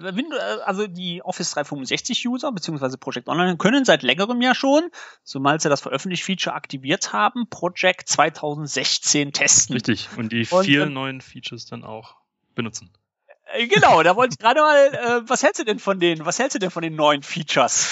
[0.65, 4.91] also die Office 365 User beziehungsweise Project Online können seit längerem ja schon,
[5.23, 9.75] zumal sie das veröffentlicht Feature aktiviert haben, Project 2016 testen.
[9.75, 10.09] Richtig.
[10.17, 12.17] Und die Und, ähm, neuen Features dann auch
[12.55, 12.91] benutzen.
[13.53, 16.39] Äh, genau, da wollte ich gerade mal, äh, was hältst du denn von den, was
[16.39, 17.89] hältst du denn von den neuen Features?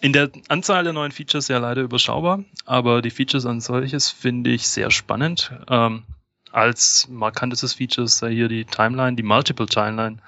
[0.00, 4.50] In der Anzahl der neuen Features ja leider überschaubar, aber die Features an solches finde
[4.50, 5.52] ich sehr spannend.
[5.68, 6.04] Ähm,
[6.52, 10.18] als markantestes Feature sei hier die Timeline, die Multiple Timeline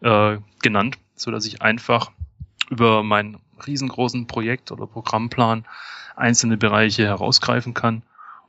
[0.00, 2.10] äh, genannt, so dass ich einfach
[2.70, 5.66] über mein riesengroßen Projekt oder Programmplan
[6.16, 8.02] einzelne Bereiche herausgreifen kann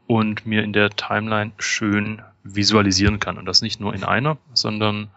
[0.07, 3.37] und mir in der Timeline schön visualisieren kann.
[3.37, 5.09] Und das nicht nur in einer, sondern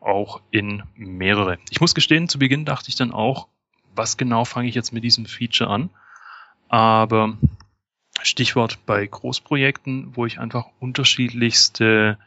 [0.00, 1.58] auch in mehrere.
[1.70, 3.48] Ich muss gestehen, zu Beginn dachte ich dann auch,
[3.94, 5.90] was genau fange ich jetzt mit diesem Feature an?
[6.68, 7.36] Aber
[8.22, 12.18] Stichwort bei Großprojekten, wo ich einfach unterschiedlichste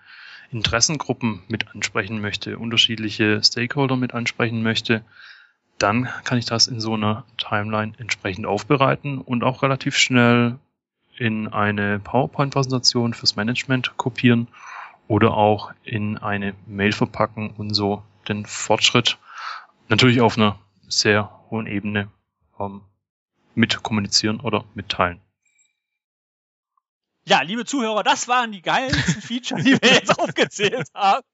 [0.51, 5.03] Interessengruppen mit ansprechen möchte, unterschiedliche Stakeholder mit ansprechen möchte,
[5.77, 10.57] dann kann ich das in so einer Timeline entsprechend aufbereiten und auch relativ schnell
[11.17, 14.47] in eine PowerPoint-Präsentation fürs Management kopieren
[15.07, 19.17] oder auch in eine Mail verpacken und so den Fortschritt
[19.89, 22.09] natürlich auf einer sehr hohen Ebene
[22.59, 22.81] ähm,
[23.55, 25.21] mit kommunizieren oder mitteilen.
[27.27, 31.25] Ja, liebe Zuhörer, das waren die geilsten Features, die wir jetzt aufgezählt haben.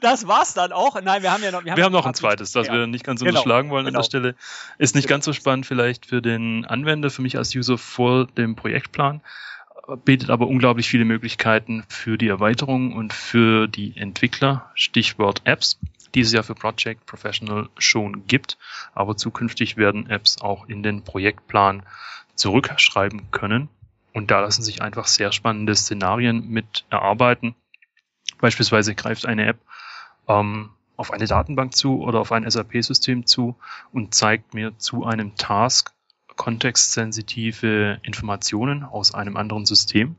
[0.00, 1.00] Das war's dann auch.
[1.00, 1.64] Nein, wir haben ja noch.
[1.64, 2.72] Wir haben, wir haben noch ein zweites, das ja.
[2.72, 3.98] wir nicht ganz genau, unterschlagen wollen genau.
[3.98, 4.34] an der Stelle.
[4.78, 5.14] Ist nicht genau.
[5.14, 9.20] ganz so spannend vielleicht für den Anwender, für mich als User vor dem Projektplan,
[10.04, 14.68] bietet aber unglaublich viele Möglichkeiten für die Erweiterung und für die Entwickler.
[14.74, 15.78] Stichwort Apps,
[16.14, 18.58] die es ja für Project Professional schon gibt,
[18.94, 21.82] aber zukünftig werden Apps auch in den Projektplan
[22.34, 23.68] zurückschreiben können.
[24.12, 27.54] Und da lassen sich einfach sehr spannende Szenarien mit erarbeiten.
[28.38, 29.58] Beispielsweise greift eine App
[30.28, 33.56] ähm, auf eine Datenbank zu oder auf ein SAP-System zu
[33.92, 35.92] und zeigt mir zu einem Task
[36.36, 40.16] kontextsensitive Informationen aus einem anderen System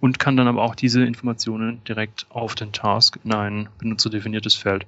[0.00, 4.86] und kann dann aber auch diese Informationen direkt auf den Task in ein benutzerdefiniertes Feld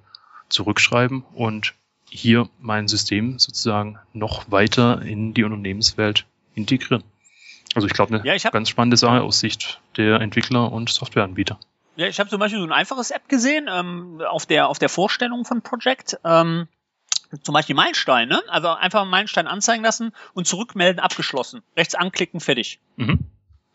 [0.48, 1.74] zurückschreiben und
[2.08, 7.02] hier mein System sozusagen noch weiter in die Unternehmenswelt integrieren.
[7.74, 11.58] Also ich glaube, eine ja, ganz spannende Sache aus Sicht der Entwickler und Softwareanbieter.
[11.96, 14.88] Ja, ich habe zum Beispiel so ein einfaches App gesehen ähm, auf der auf der
[14.88, 16.18] Vorstellung von Project.
[16.24, 16.68] Ähm,
[17.42, 18.40] zum Beispiel Meilenstein, ne?
[18.48, 21.62] Also einfach Meilenstein anzeigen lassen und zurückmelden, abgeschlossen.
[21.76, 22.78] Rechts anklicken, fertig.
[22.96, 23.18] Mhm.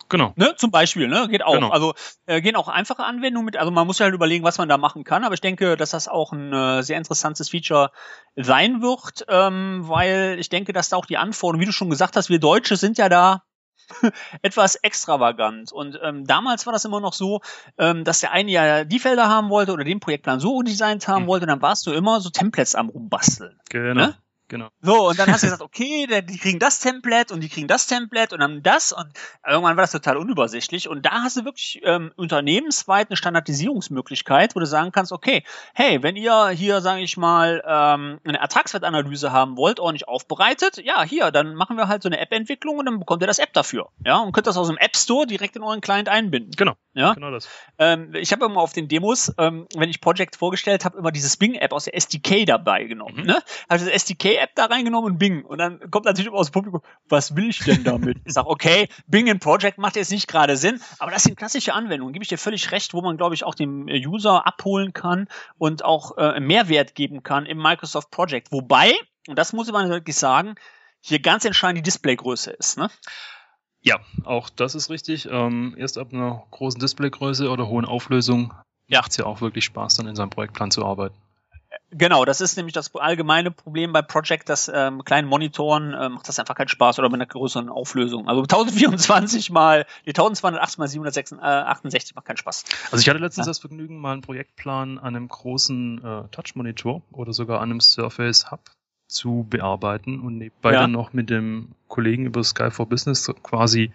[0.09, 0.33] Genau.
[0.35, 1.53] Ne, zum Beispiel, ne, geht auch.
[1.53, 1.69] Genau.
[1.69, 1.93] Also
[2.25, 3.57] äh, gehen auch einfache Anwendungen mit.
[3.57, 5.23] Also man muss ja halt überlegen, was man da machen kann.
[5.23, 7.91] Aber ich denke, dass das auch ein äh, sehr interessantes Feature
[8.35, 12.15] sein wird, ähm, weil ich denke, dass da auch die Anforderungen, wie du schon gesagt
[12.15, 13.43] hast, wir Deutsche sind ja da
[14.41, 15.71] etwas extravagant.
[15.71, 17.41] Und ähm, damals war das immer noch so,
[17.77, 21.23] ähm, dass der eine ja die Felder haben wollte oder den Projektplan so designt haben
[21.23, 21.27] mhm.
[21.27, 23.59] wollte, und dann warst du immer so Templates am rumbasteln.
[23.69, 24.07] Genau.
[24.07, 24.17] Ne?
[24.49, 24.69] Genau.
[24.81, 27.85] So, und dann hast du gesagt, okay, die kriegen das Template und die kriegen das
[27.85, 29.05] Template und dann das und
[29.47, 34.59] irgendwann war das total unübersichtlich und da hast du wirklich ähm, unternehmensweit eine Standardisierungsmöglichkeit, wo
[34.59, 35.43] du sagen kannst, okay,
[35.75, 41.03] hey, wenn ihr hier, sage ich mal, ähm, eine Ertragswertanalyse haben wollt, ordentlich aufbereitet, ja,
[41.03, 43.89] hier, dann machen wir halt so eine App-Entwicklung und dann bekommt ihr das App dafür,
[44.03, 46.53] ja, und könnt das aus dem App Store direkt in euren Client einbinden.
[46.57, 46.73] Genau.
[46.93, 47.47] Ja, genau das.
[47.77, 51.37] Ähm, ich habe immer auf den Demos, ähm, wenn ich Project vorgestellt habe, immer dieses
[51.37, 53.21] Bing-App aus der SDK dabei genommen.
[53.21, 53.25] Mhm.
[53.25, 53.43] Ne?
[53.67, 53.93] Also das
[54.39, 55.43] SDK-App da reingenommen und Bing.
[55.43, 58.17] Und dann kommt natürlich immer aus dem Publikum, was will ich denn damit?
[58.25, 61.73] ich sage, okay, Bing in Project macht jetzt nicht gerade Sinn, aber das sind klassische
[61.73, 65.27] Anwendungen, gebe ich dir völlig recht, wo man, glaube ich, auch dem User abholen kann
[65.57, 68.51] und auch äh, Mehrwert geben kann im Microsoft Project.
[68.51, 68.93] Wobei,
[69.27, 70.55] und das muss man wirklich sagen,
[71.01, 72.77] hier ganz entscheidend die Displaygröße ist.
[72.77, 72.89] Ne?
[73.81, 75.27] Ja, auch das ist richtig.
[75.31, 78.53] Ähm, erst ab einer großen Displaygröße oder hohen Auflösung
[78.87, 78.99] ja.
[78.99, 81.15] macht es ja auch wirklich Spaß, dann in seinem Projektplan zu arbeiten.
[81.91, 86.27] Genau, das ist nämlich das allgemeine Problem bei Project, dass ähm, kleinen Monitoren äh, macht
[86.27, 88.27] das einfach keinen Spaß oder mit einer größeren Auflösung.
[88.27, 92.65] Also 1024 mal, die 1280 mal 768 macht keinen Spaß.
[92.91, 93.49] Also ich hatte letztens ja.
[93.49, 98.51] das Vergnügen, mal einen Projektplan an einem großen äh, Touch-Monitor oder sogar an einem Surface
[98.51, 98.61] Hub
[99.07, 100.81] zu bearbeiten und nebenbei ja.
[100.81, 103.91] dann noch mit dem Kollegen über Sky for Business quasi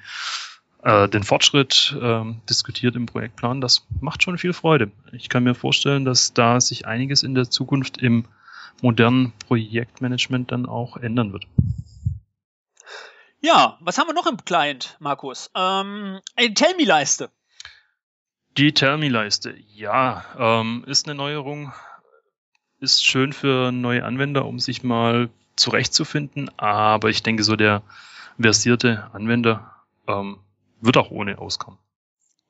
[0.85, 3.61] äh, den Fortschritt äh, diskutiert im Projektplan.
[3.61, 4.91] Das macht schon viel Freude.
[5.13, 8.27] Ich kann mir vorstellen, dass da sich einiges in der Zukunft im
[8.83, 11.47] modernen Projektmanagement dann auch ändern wird.
[13.41, 15.51] Ja, was haben wir noch im Client, Markus?
[15.55, 17.31] Ähm, eine Tell-Me-Leiste.
[18.57, 21.73] Die Tell-Me-Leiste, ja, ähm, ist eine Neuerung
[22.85, 27.83] ist schön für neue Anwender, um sich mal zurechtzufinden, aber ich denke, so der
[28.39, 29.73] versierte Anwender
[30.07, 30.39] ähm,
[30.81, 31.79] wird auch ohne auskommen.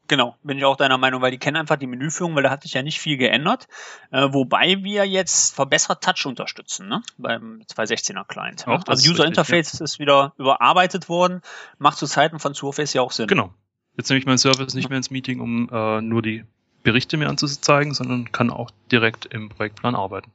[0.06, 2.62] Genau, bin ich auch deiner Meinung, weil die kennen einfach die Menüführung, weil da hat
[2.62, 3.68] sich ja nicht viel geändert.
[4.10, 7.02] Äh, wobei wir jetzt verbessert Touch unterstützen, ne?
[7.16, 8.68] Beim 216er Client.
[8.68, 9.84] Auch also User richtig, Interface ja.
[9.84, 11.40] ist wieder überarbeitet worden,
[11.78, 13.28] macht zu Zeiten von Surface ja auch Sinn.
[13.28, 13.54] Genau.
[13.96, 16.44] Jetzt nehme ich mein Service nicht mehr ins Meeting, um äh, nur die
[16.82, 20.32] Berichte mir anzuzeigen, sondern kann auch direkt im Projektplan arbeiten.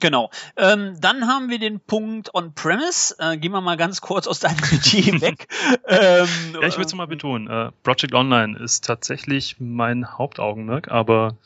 [0.00, 0.30] Genau.
[0.56, 3.16] Ähm, dann haben wir den Punkt On-Premise.
[3.18, 5.48] Äh, gehen wir mal ganz kurz aus deinem Budget weg.
[5.86, 6.28] ähm,
[6.60, 7.48] ja, ich will es mal betonen.
[7.48, 11.36] Äh, Project Online ist tatsächlich mein Hauptaugenmerk, aber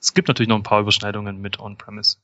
[0.00, 2.16] es gibt natürlich noch ein paar Überschneidungen mit On-Premise.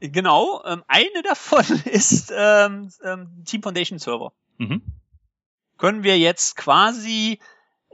[0.00, 0.62] Genau.
[0.64, 4.32] Ähm, eine davon ist ähm, ähm, Team Foundation Server.
[4.58, 4.82] Mhm.
[5.78, 7.40] Können wir jetzt quasi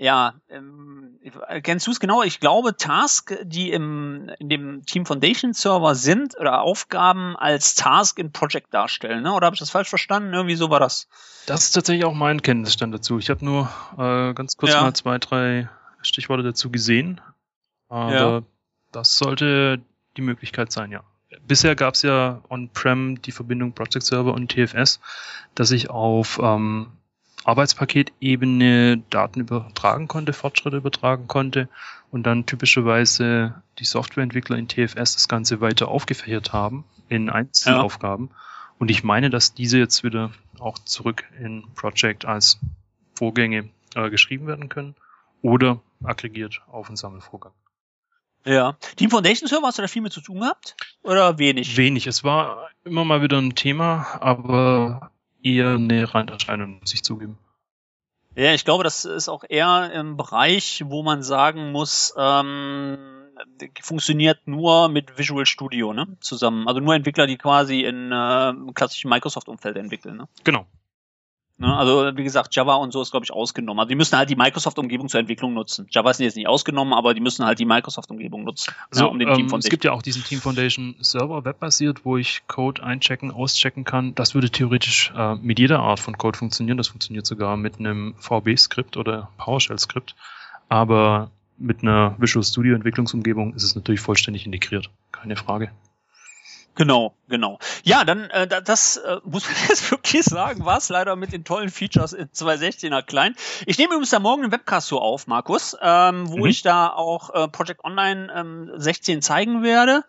[0.00, 1.20] ja, ähm,
[1.62, 2.22] kennst du es genau?
[2.22, 8.18] Ich glaube, Task, die im, in dem Team Foundation Server sind oder Aufgaben als Task
[8.18, 9.34] in Project darstellen, ne?
[9.34, 10.32] Oder habe ich das falsch verstanden?
[10.32, 11.06] Irgendwie so war das.
[11.44, 13.18] Das ist tatsächlich auch mein Kenntnisstand dazu.
[13.18, 14.80] Ich habe nur äh, ganz kurz ja.
[14.80, 15.68] mal zwei, drei
[16.00, 17.20] Stichworte dazu gesehen.
[17.90, 18.42] Aber ja.
[18.92, 19.82] das sollte
[20.16, 21.04] die Möglichkeit sein, ja.
[21.46, 24.98] Bisher gab es ja on-prem die Verbindung Project Server und TFS,
[25.54, 26.90] dass ich auf ähm,
[27.44, 31.68] Arbeitspaketebene Daten übertragen konnte, Fortschritte übertragen konnte
[32.10, 38.28] und dann typischerweise die Softwareentwickler in TFS das Ganze weiter aufgefächert haben in Einzelaufgaben.
[38.30, 38.36] Ja.
[38.78, 42.58] Und ich meine, dass diese jetzt wieder auch zurück in Project als
[43.14, 44.94] Vorgänge äh, geschrieben werden können
[45.42, 47.52] oder aggregiert auf einen Sammelvorgang.
[48.44, 48.76] Ja.
[48.96, 50.76] Team Foundation Server, hast du da viel mit zu tun gehabt?
[51.02, 51.76] Oder wenig?
[51.76, 52.06] Wenig.
[52.06, 55.10] Es war immer mal wieder ein Thema, aber
[55.42, 57.38] eher eine Randerscheinung, muss ich zugeben.
[58.36, 62.96] Ja, ich glaube, das ist auch eher im Bereich, wo man sagen muss, ähm,
[63.80, 66.06] funktioniert nur mit Visual Studio ne?
[66.20, 66.68] zusammen.
[66.68, 70.16] Also nur Entwickler, die quasi in äh, klassischen Microsoft-Umfeld entwickeln.
[70.16, 70.28] Ne?
[70.44, 70.66] Genau.
[71.60, 71.76] Ne?
[71.76, 73.80] Also wie gesagt, Java und so ist, glaube ich, ausgenommen.
[73.80, 75.86] Also die müssen halt die Microsoft-Umgebung zur Entwicklung nutzen.
[75.90, 78.72] Java ist jetzt nicht ausgenommen, aber die müssen halt die Microsoft-Umgebung nutzen.
[78.90, 79.68] Also, ja, um den ähm, Team Foundation.
[79.68, 84.14] Es gibt ja auch diesen Team Foundation Server webbasiert, wo ich Code einchecken, auschecken kann.
[84.14, 86.78] Das würde theoretisch äh, mit jeder Art von Code funktionieren.
[86.78, 90.16] Das funktioniert sogar mit einem VB-Skript oder PowerShell-Skript.
[90.70, 94.88] Aber mit einer Visual Studio Entwicklungsumgebung ist es natürlich vollständig integriert.
[95.12, 95.70] Keine Frage.
[96.76, 97.58] Genau, genau.
[97.82, 101.44] Ja, dann äh, das äh, muss man jetzt wirklich sagen, war es leider mit den
[101.44, 103.34] tollen Features in 216er klein.
[103.66, 106.46] Ich nehme übrigens da morgen einen Webcast so auf, Markus, ähm, wo mhm.
[106.46, 110.04] ich da auch äh, Project Online ähm, 16 zeigen werde,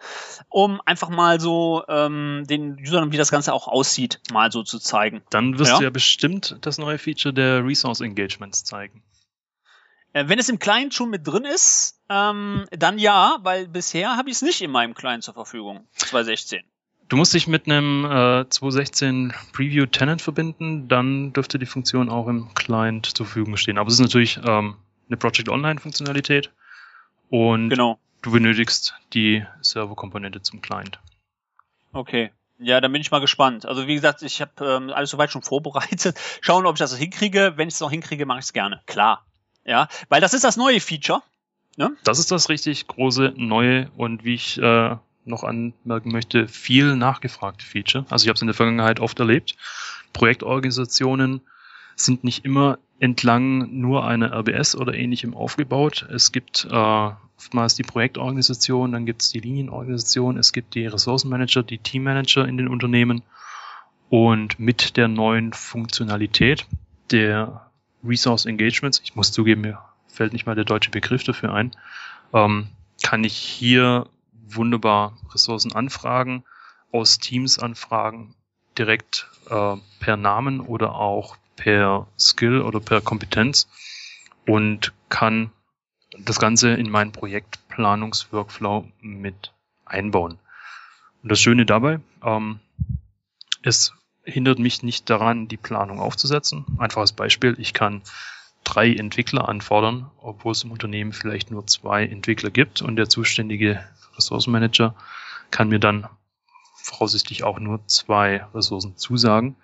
[0.49, 4.79] um einfach mal so ähm, den Usern, wie das Ganze auch aussieht, mal so zu
[4.79, 5.21] zeigen.
[5.29, 5.77] Dann wirst ja?
[5.79, 9.01] du ja bestimmt das neue Feature der Resource Engagements zeigen.
[10.13, 14.29] Äh, wenn es im Client schon mit drin ist, ähm, dann ja, weil bisher habe
[14.29, 15.87] ich es nicht in meinem Client zur Verfügung.
[15.93, 16.63] 216.
[17.07, 22.27] Du musst dich mit einem äh, 216 Preview Tenant verbinden, dann dürfte die Funktion auch
[22.27, 23.77] im Client zur Verfügung stehen.
[23.77, 26.51] Aber es ist natürlich ähm, eine Project Online Funktionalität
[27.29, 27.99] und genau.
[28.21, 30.99] du benötigst die Server-Komponente zum Client.
[31.91, 32.31] Okay.
[32.59, 33.65] Ja, dann bin ich mal gespannt.
[33.65, 36.17] Also wie gesagt, ich habe ähm, alles soweit schon vorbereitet.
[36.41, 37.53] Schauen, ob ich das hinkriege.
[37.55, 38.81] Wenn ich es noch hinkriege, mache ich es gerne.
[38.85, 39.25] Klar.
[39.65, 41.21] Ja, weil das ist das neue Feature.
[41.77, 41.95] Ne?
[42.03, 44.95] Das ist das richtig große neue und wie ich äh,
[45.25, 48.05] noch anmerken möchte, viel nachgefragte Feature.
[48.09, 49.55] Also ich habe es in der Vergangenheit oft erlebt.
[50.13, 51.41] Projektorganisationen
[51.95, 56.07] sind nicht immer entlang nur einer RBS oder ähnlichem aufgebaut.
[56.11, 61.63] Es gibt äh, oftmals die Projektorganisation, dann gibt es die Linienorganisation, es gibt die Ressourcenmanager,
[61.63, 63.23] die Teammanager in den Unternehmen.
[64.09, 66.67] Und mit der neuen Funktionalität
[67.11, 67.70] der
[68.03, 71.71] Resource Engagements, ich muss zugeben, mir fällt nicht mal der deutsche Begriff dafür ein,
[72.33, 72.67] ähm,
[73.03, 76.43] kann ich hier wunderbar Ressourcen anfragen,
[76.91, 78.35] aus Teams anfragen,
[78.77, 83.69] direkt äh, per Namen oder auch per Skill oder per Kompetenz
[84.47, 85.51] und kann
[86.17, 89.53] das Ganze in meinen Projektplanungsworkflow mit
[89.85, 90.39] einbauen.
[91.23, 92.59] Und das Schöne dabei, ähm,
[93.61, 96.65] es hindert mich nicht daran, die Planung aufzusetzen.
[96.77, 98.01] Einfaches Beispiel, ich kann
[98.63, 103.83] drei Entwickler anfordern, obwohl es im Unternehmen vielleicht nur zwei Entwickler gibt und der zuständige
[104.15, 104.95] Ressourcenmanager
[105.49, 106.07] kann mir dann
[106.75, 109.55] voraussichtlich auch nur zwei Ressourcen zusagen.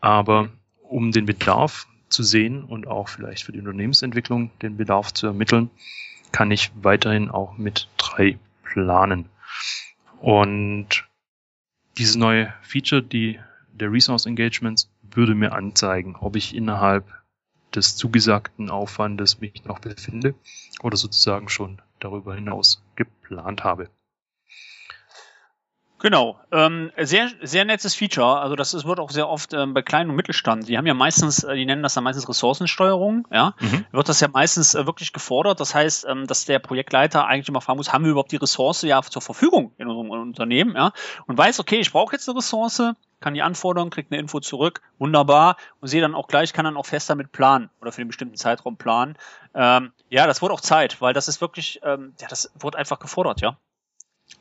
[0.00, 0.48] Aber
[0.82, 5.70] um den Bedarf zu sehen und auch vielleicht für die Unternehmensentwicklung den Bedarf zu ermitteln,
[6.32, 9.28] kann ich weiterhin auch mit drei planen.
[10.20, 11.04] Und
[11.98, 13.38] dieses neue Feature, die
[13.82, 17.04] der Resource Engagements würde mir anzeigen, ob ich innerhalb
[17.74, 20.36] des zugesagten Aufwandes mich noch befinde
[20.82, 23.90] oder sozusagen schon darüber hinaus geplant habe.
[26.02, 28.40] Genau, ähm, sehr sehr nettes Feature.
[28.40, 30.66] Also das ist, wird auch sehr oft ähm, bei kleinen und Mittelstand.
[30.66, 33.28] Die haben ja meistens, äh, die nennen das dann meistens Ressourcensteuerung.
[33.30, 33.86] Ja, mhm.
[33.92, 35.60] wird das ja meistens äh, wirklich gefordert.
[35.60, 38.82] Das heißt, ähm, dass der Projektleiter eigentlich immer fragen muss, haben wir überhaupt die Ressource
[38.82, 40.74] ja zur Verfügung in unserem Unternehmen?
[40.74, 40.90] Ja,
[41.28, 42.82] und weiß, okay, ich brauche jetzt eine Ressource,
[43.20, 46.76] kann die anfordern, kriegt eine Info zurück, wunderbar und sehe dann auch gleich, kann dann
[46.76, 49.16] auch fest damit planen oder für einen bestimmten Zeitraum planen.
[49.54, 52.98] Ähm, ja, das wurde auch Zeit, weil das ist wirklich, ähm, ja, das wurde einfach
[52.98, 53.56] gefordert, ja.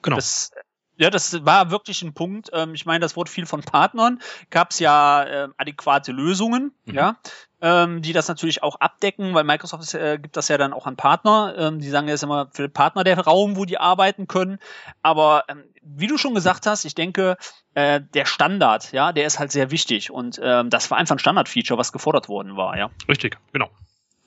[0.01, 0.15] Genau.
[0.15, 0.51] Das,
[1.01, 2.51] ja, das war wirklich ein Punkt.
[2.53, 4.19] Ähm, ich meine, das wurde viel von Partnern.
[4.51, 6.93] Gab es ja äh, adäquate Lösungen, mhm.
[6.93, 7.15] ja,
[7.59, 10.97] ähm, die das natürlich auch abdecken, weil Microsoft äh, gibt das ja dann auch an
[10.97, 11.55] Partner.
[11.57, 14.59] Ähm, die sagen, ja ist immer für Partner der Raum, wo die arbeiten können.
[15.01, 17.35] Aber ähm, wie du schon gesagt hast, ich denke,
[17.73, 20.11] äh, der Standard, ja, der ist halt sehr wichtig.
[20.11, 22.91] Und ähm, das war einfach ein Standardfeature, was gefordert worden war, ja.
[23.09, 23.71] Richtig, genau.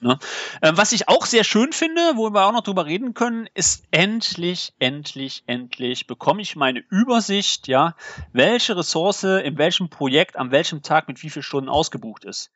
[0.01, 0.19] Ne?
[0.61, 3.85] Ähm, was ich auch sehr schön finde, wo wir auch noch drüber reden können, ist
[3.91, 7.97] endlich, endlich, endlich bekomme ich meine Übersicht, ja,
[8.33, 12.51] welche Ressource in welchem Projekt an welchem Tag mit wie vielen Stunden ausgebucht ist.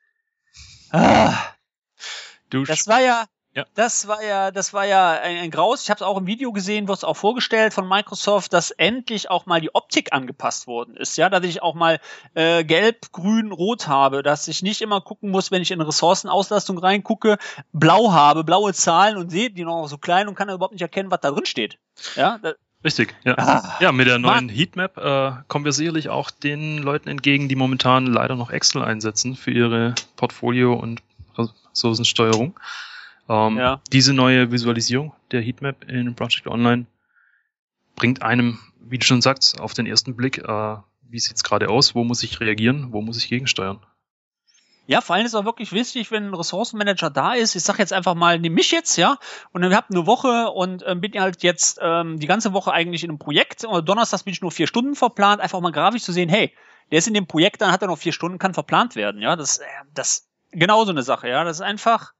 [0.91, 1.35] Ah,
[2.49, 3.25] du das war ja,
[3.55, 3.65] Ja.
[3.73, 5.83] Das war ja, das war ja ein, ein Graus.
[5.83, 9.31] Ich habe es auch im Video gesehen, wird es auch vorgestellt von Microsoft, dass endlich
[9.31, 11.17] auch mal die Optik angepasst worden ist.
[11.17, 11.99] Ja, dass ich auch mal
[12.35, 16.77] äh, gelb, grün, rot habe, dass ich nicht immer gucken muss, wenn ich in Ressourcenauslastung
[16.77, 17.37] reingucke,
[17.73, 21.09] blau habe, blaue Zahlen und sehe die noch so klein und kann überhaupt nicht erkennen,
[21.09, 21.79] was da drin steht.
[22.15, 23.33] Ja, das, Richtig, ja.
[23.37, 27.57] Ah, ja, mit der neuen Heatmap äh, kommen wir sicherlich auch den Leuten entgegen, die
[27.57, 31.01] momentan leider noch Excel einsetzen für ihre Portfolio- und
[31.37, 32.57] Ressourcensteuerung.
[33.29, 33.81] Ähm, ja.
[33.93, 36.87] Diese neue Visualisierung der Heatmap in Project Online
[37.95, 41.95] bringt einem, wie du schon sagst, auf den ersten Blick, äh, wie sieht's gerade aus,
[41.95, 43.79] wo muss ich reagieren, wo muss ich gegensteuern.
[44.87, 47.55] Ja, vor allem ist auch wirklich wichtig, wenn ein Ressourcenmanager da ist.
[47.55, 49.19] Ich sag jetzt einfach mal, nimm mich jetzt, ja,
[49.51, 53.03] und dann habt eine Woche und ähm, bin halt jetzt ähm, die ganze Woche eigentlich
[53.03, 53.65] in einem Projekt.
[53.65, 56.51] Und Donnerstag bin ich nur vier Stunden verplant, einfach mal grafisch zu sehen, hey,
[56.89, 59.21] der ist in dem Projekt, dann hat er noch vier Stunden, kann verplant werden.
[59.21, 61.29] Ja, das, äh, das genau so eine Sache.
[61.29, 62.13] Ja, das ist einfach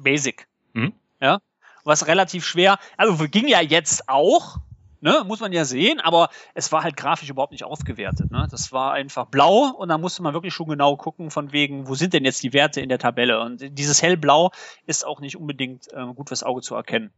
[0.00, 0.46] basic.
[0.72, 0.92] Mhm.
[1.20, 1.40] Ja,
[1.84, 2.78] was relativ schwer.
[2.96, 4.58] Also ging ja jetzt auch,
[5.00, 8.30] ne, muss man ja sehen, aber es war halt grafisch überhaupt nicht ausgewertet.
[8.30, 8.46] Ne?
[8.50, 11.94] Das war einfach blau und da musste man wirklich schon genau gucken, von wegen, wo
[11.94, 13.40] sind denn jetzt die Werte in der Tabelle?
[13.40, 14.52] Und dieses hellblau
[14.86, 17.12] ist auch nicht unbedingt äh, gut fürs Auge zu erkennen.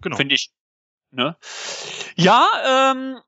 [0.00, 0.16] Genau.
[0.16, 0.50] Finde ich.
[1.10, 1.36] Ne?
[2.16, 2.46] Ja,
[2.92, 3.18] ähm,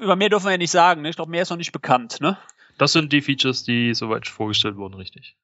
[0.00, 1.02] über mehr dürfen wir ja nicht sagen.
[1.02, 1.08] Ne?
[1.08, 2.20] Ich glaube, mehr ist noch nicht bekannt.
[2.20, 2.38] Ne?
[2.78, 5.36] Das sind die Features, die soweit vorgestellt wurden, richtig.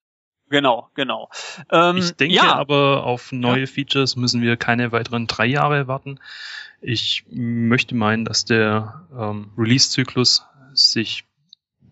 [0.52, 1.30] Genau, genau.
[1.70, 2.54] Ähm, ich denke ja.
[2.54, 3.66] aber, auf neue.
[3.66, 6.20] Features müssen wir keine weiteren drei Jahre warten.
[6.82, 11.24] Ich möchte meinen, dass der ähm, Release-Zyklus sich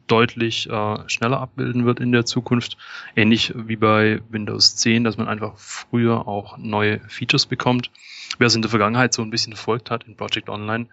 [0.09, 2.77] deutlich äh, schneller abbilden wird in der Zukunft.
[3.17, 7.91] Ähnlich wie bei Windows 10, dass man einfach früher auch neue Features bekommt.
[8.37, 10.87] Wer es in der Vergangenheit so ein bisschen verfolgt hat in Project Online,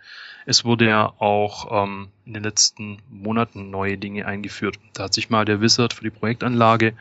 [0.45, 4.79] es wurde ja auch ähm, in den letzten Monaten neue Dinge eingeführt.
[4.93, 6.93] Da hat sich mal der Wizard für die Projektanlage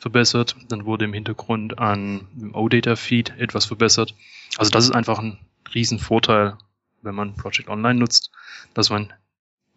[0.00, 0.56] verbessert.
[0.68, 4.14] Dann wurde im Hintergrund an dem OData-Feed etwas verbessert.
[4.56, 5.38] Also das ist einfach ein
[5.72, 6.58] Riesenvorteil,
[7.02, 8.32] wenn man Project Online nutzt,
[8.74, 9.12] dass man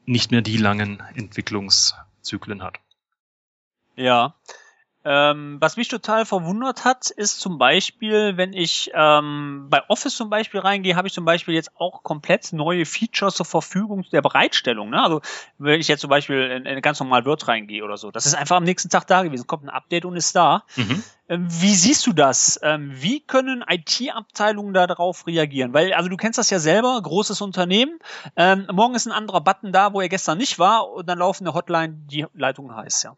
[0.06, 2.80] nicht mehr die langen Entwicklungszyklen hat.
[3.96, 4.36] Ja,
[5.06, 10.30] ähm, was mich total verwundert hat, ist zum Beispiel, wenn ich ähm, bei Office zum
[10.30, 14.90] Beispiel reingehe, habe ich zum Beispiel jetzt auch komplett neue Features zur Verfügung der Bereitstellung.
[14.92, 15.02] Ne?
[15.02, 15.22] Also
[15.58, 18.36] wenn ich jetzt zum Beispiel in, in ganz normal Word reingehe oder so, das ist
[18.36, 20.64] einfach am nächsten Tag da gewesen, kommt ein Update und ist da.
[20.78, 21.04] Mhm.
[21.28, 22.60] Ähm, wie siehst du das?
[22.64, 25.74] Ähm, wie können IT-Abteilungen da darauf reagieren?
[25.74, 28.00] Weil, also du kennst das ja selber, großes Unternehmen,
[28.38, 31.46] ähm, morgen ist ein anderer Button da, wo er gestern nicht war und dann laufen
[31.46, 33.18] eine Hotline, die Leitung heißt, ja.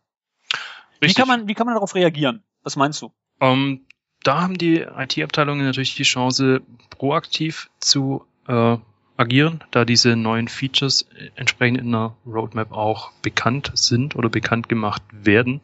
[1.10, 2.44] Wie kann man, wie kann man darauf reagieren?
[2.64, 3.08] Was meinst du?
[3.40, 3.86] Um, ähm,
[4.24, 8.78] da haben die IT-Abteilungen natürlich die Chance, proaktiv zu äh,
[9.18, 15.04] agieren, da diese neuen Features entsprechend in der Roadmap auch bekannt sind oder bekannt gemacht
[15.12, 15.62] werden.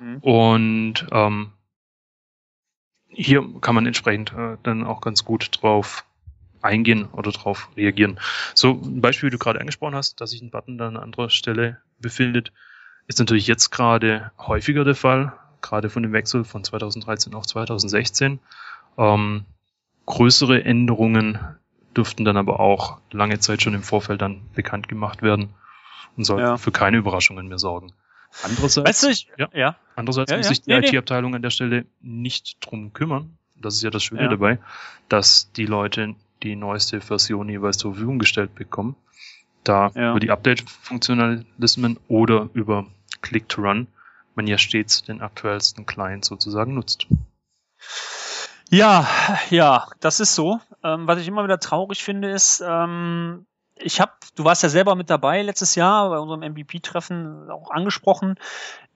[0.00, 0.18] Mhm.
[0.18, 1.52] Und ähm,
[3.08, 6.04] hier kann man entsprechend äh, dann auch ganz gut drauf
[6.62, 8.18] eingehen oder drauf reagieren.
[8.54, 11.28] So ein Beispiel, wie du gerade angesprochen hast, dass sich ein Button dann an anderer
[11.28, 12.52] Stelle befindet,
[13.06, 18.38] ist natürlich jetzt gerade häufiger der Fall, gerade von dem Wechsel von 2013 auf 2016.
[18.98, 19.44] Ähm,
[20.06, 21.38] größere Änderungen
[21.96, 25.54] dürften dann aber auch lange Zeit schon im Vorfeld dann bekannt gemacht werden
[26.16, 26.56] und sollten ja.
[26.56, 27.92] für keine Überraschungen mehr sorgen.
[28.42, 29.76] Andererseits, weißt du, ich, ja, ja.
[29.94, 33.36] andererseits ja, muss sich die nee, IT-Abteilung an der Stelle nicht drum kümmern.
[33.56, 34.58] Das ist ja das Schöne dabei,
[35.08, 38.96] dass die Leute die neueste Version jeweils zur Verfügung gestellt bekommen
[39.64, 40.10] da ja.
[40.10, 42.86] über die Update-Funktionalismen oder über
[43.20, 43.86] Click-to-Run
[44.34, 47.06] man ja stets den aktuellsten Client sozusagen nutzt.
[48.70, 49.06] Ja,
[49.50, 50.60] ja, das ist so.
[50.82, 53.46] Ähm, was ich immer wieder traurig finde, ist, ähm,
[53.76, 58.36] ich habe, du warst ja selber mit dabei letztes Jahr bei unserem MVP-Treffen auch angesprochen,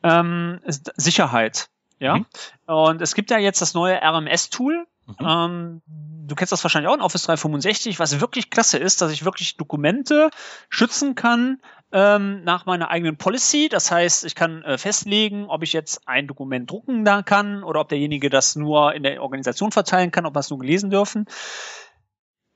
[0.03, 1.69] ähm, Sicherheit.
[1.99, 2.19] Ja.
[2.19, 2.27] Mhm.
[2.67, 5.15] Und es gibt ja jetzt das neue RMS-Tool, Mhm.
[5.21, 5.83] Ähm,
[6.27, 9.57] du kennst das wahrscheinlich auch in Office 365, was wirklich klasse ist, dass ich wirklich
[9.57, 10.31] Dokumente
[10.69, 11.61] schützen kann
[11.93, 13.69] ähm, nach meiner eigenen Policy.
[13.69, 17.81] Das heißt, ich kann äh, festlegen, ob ich jetzt ein Dokument drucken da kann oder
[17.81, 21.27] ob derjenige das nur in der Organisation verteilen kann, ob wir es nur gelesen dürfen.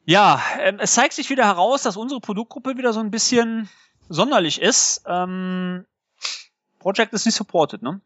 [0.04, 3.68] Ja, ähm, es zeigt sich wieder heraus, dass unsere Produktgruppe wieder so ein bisschen
[4.08, 5.04] sonderlich ist.
[5.06, 5.86] Ähm,
[6.80, 8.00] Project ist nicht supported, ne?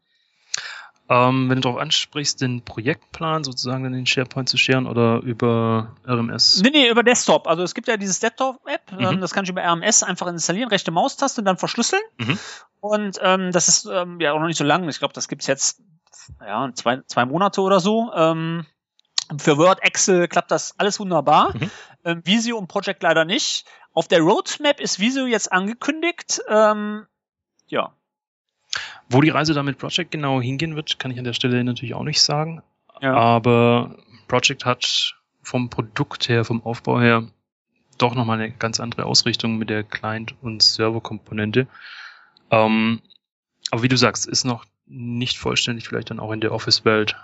[1.09, 5.95] Ähm, wenn du darauf ansprichst, den Projektplan sozusagen in den SharePoint zu scheren oder über
[6.07, 6.63] RMS?
[6.63, 7.47] Nee, nee, über Desktop.
[7.47, 9.05] Also es gibt ja dieses Desktop-App, mhm.
[9.05, 12.03] ähm, das kann ich über RMS einfach installieren, rechte Maustaste und dann verschlüsseln.
[12.17, 12.39] Mhm.
[12.81, 14.89] Und ähm, das ist ähm, ja auch noch nicht so lang.
[14.89, 15.83] Ich glaube, das gibt's jetzt
[16.41, 18.11] ja, zwei, zwei Monate oder so.
[18.15, 18.65] Ähm,
[19.39, 21.55] für Word, Excel klappt das alles wunderbar.
[21.55, 21.71] Mhm.
[22.05, 23.67] Ähm, Visio und Project leider nicht.
[23.93, 26.41] Auf der Roadmap ist Visio jetzt angekündigt.
[26.49, 27.07] Ähm,
[27.67, 27.95] ja,
[29.09, 31.95] wo die Reise da mit Project genau hingehen wird, kann ich an der Stelle natürlich
[31.95, 32.63] auch nicht sagen.
[33.01, 33.15] Ja.
[33.15, 33.97] Aber
[34.29, 37.29] Project hat vom Produkt her, vom Aufbau her,
[37.99, 41.67] doch nochmal eine ganz andere Ausrichtung mit der Client- und Server-Komponente.
[42.51, 43.01] Ähm,
[43.71, 47.17] aber wie du sagst, ist noch nicht vollständig vielleicht dann auch in der Office-Welt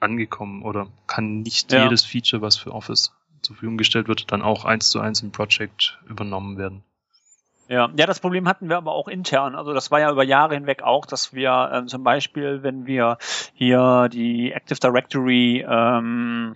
[0.00, 1.84] angekommen oder kann nicht ja.
[1.84, 5.32] jedes Feature, was für Office zur Verfügung gestellt wird, dann auch eins zu eins im
[5.32, 6.82] Project übernommen werden.
[7.68, 9.56] Ja, ja, das Problem hatten wir aber auch intern.
[9.56, 13.18] Also das war ja über Jahre hinweg auch, dass wir ähm, zum Beispiel, wenn wir
[13.54, 16.54] hier die Active Directory ähm,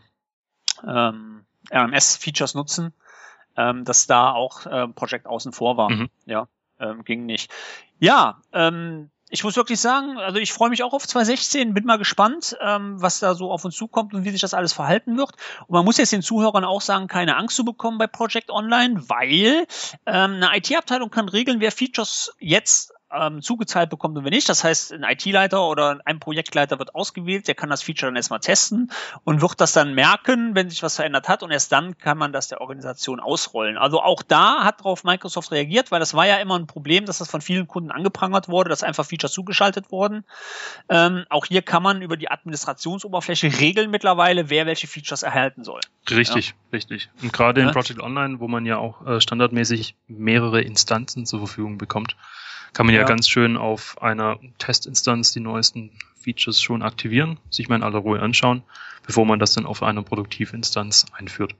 [0.86, 2.92] ähm, RMS-Features nutzen,
[3.56, 5.90] ähm, dass da auch äh, Project außen vor war.
[5.90, 6.10] Mhm.
[6.26, 6.46] Ja,
[6.78, 7.52] ähm, ging nicht.
[7.98, 11.98] Ja, ähm, ich muss wirklich sagen, also ich freue mich auch auf 2016, bin mal
[11.98, 15.30] gespannt, ähm, was da so auf uns zukommt und wie sich das alles verhalten wird.
[15.68, 19.08] Und man muss jetzt den Zuhörern auch sagen, keine Angst zu bekommen bei Project Online,
[19.08, 19.66] weil
[20.06, 24.48] ähm, eine IT-Abteilung kann regeln, wer Features jetzt ähm, zugezahlt bekommt und wenn nicht.
[24.48, 28.40] Das heißt, ein IT-Leiter oder ein Projektleiter wird ausgewählt, der kann das Feature dann erstmal
[28.40, 28.90] testen
[29.24, 32.32] und wird das dann merken, wenn sich was verändert hat und erst dann kann man
[32.32, 33.76] das der Organisation ausrollen.
[33.76, 37.18] Also auch da hat darauf Microsoft reagiert, weil das war ja immer ein Problem, dass
[37.18, 40.24] das von vielen Kunden angeprangert wurde, dass einfach Features zugeschaltet wurden.
[40.88, 45.80] Ähm, auch hier kann man über die Administrationsoberfläche regeln mittlerweile, wer welche Features erhalten soll.
[46.08, 46.54] Richtig, ja.
[46.72, 47.10] richtig.
[47.22, 51.78] Und gerade in Project Online, wo man ja auch äh, standardmäßig mehrere Instanzen zur Verfügung
[51.78, 52.16] bekommt,
[52.72, 53.02] kann man ja.
[53.02, 55.90] ja ganz schön auf einer Testinstanz die neuesten
[56.20, 58.62] Features schon aktivieren, sich mal in aller Ruhe anschauen,
[59.06, 61.54] bevor man das dann auf einer Produktivinstanz einführt.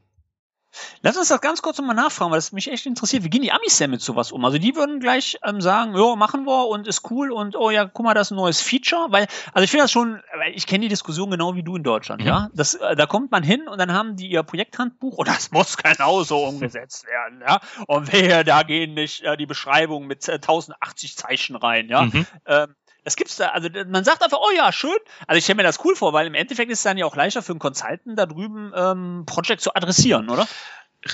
[1.03, 3.25] Lass uns das ganz kurz nochmal nachfragen, weil das mich echt interessiert.
[3.25, 4.45] Wie gehen die Amis denn mit sowas um?
[4.45, 7.87] Also die würden gleich ähm, sagen, ja, machen wir und ist cool und oh ja,
[7.87, 9.07] guck mal, das ist ein neues Feature.
[9.11, 11.83] Weil, also ich finde das schon, weil ich kenne die Diskussion genau wie du in
[11.83, 12.29] Deutschland, mhm.
[12.29, 12.51] ja.
[12.55, 15.77] Das, äh, da kommt man hin und dann haben die ihr Projekthandbuch und das muss
[15.77, 17.61] genauso umgesetzt werden, ja.
[17.87, 22.03] Und wer da gehen nicht äh, die Beschreibung mit äh, 1080 Zeichen rein, ja.
[22.03, 22.27] Mhm.
[22.47, 22.75] Ähm,
[23.05, 24.97] das gibt's da, also man sagt einfach, oh ja, schön.
[25.27, 27.17] Also ich stelle mir das cool vor, weil im Endeffekt ist es dann ja auch
[27.17, 30.47] leichter für einen Consultant da drüben ähm, Project zu adressieren, oder?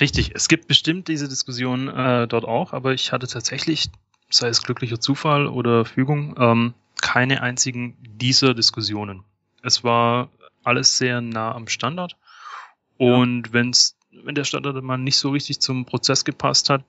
[0.01, 3.89] Richtig, es gibt bestimmt diese Diskussion äh, dort auch, aber ich hatte tatsächlich,
[4.29, 9.23] sei es glücklicher Zufall oder Fügung, ähm, keine einzigen dieser Diskussionen.
[9.63, 10.31] Es war
[10.65, 12.17] alles sehr nah am Standard
[12.99, 13.53] und ja.
[13.53, 16.83] wenn's, wenn der Standard mal nicht so richtig zum Prozess gepasst hat,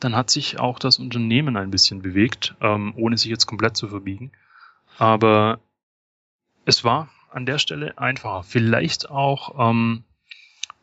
[0.00, 3.88] dann hat sich auch das Unternehmen ein bisschen bewegt, ähm, ohne sich jetzt komplett zu
[3.88, 4.30] verbiegen.
[4.98, 5.58] Aber
[6.64, 8.42] es war an der Stelle einfacher.
[8.42, 10.04] Vielleicht auch, ähm,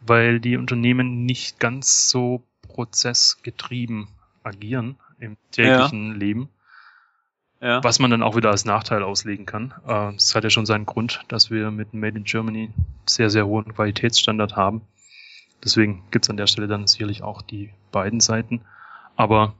[0.01, 4.07] weil die Unternehmen nicht ganz so prozessgetrieben
[4.43, 6.17] agieren im täglichen ja.
[6.17, 6.49] Leben.
[7.61, 7.83] Ja.
[7.83, 9.73] Was man dann auch wieder als Nachteil auslegen kann.
[9.87, 12.71] Äh, es hat ja schon seinen Grund, dass wir mit Made in Germany
[13.05, 14.81] sehr, sehr hohen Qualitätsstandard haben.
[15.63, 18.61] Deswegen gibt's an der Stelle dann sicherlich auch die beiden Seiten.
[19.15, 19.55] Aber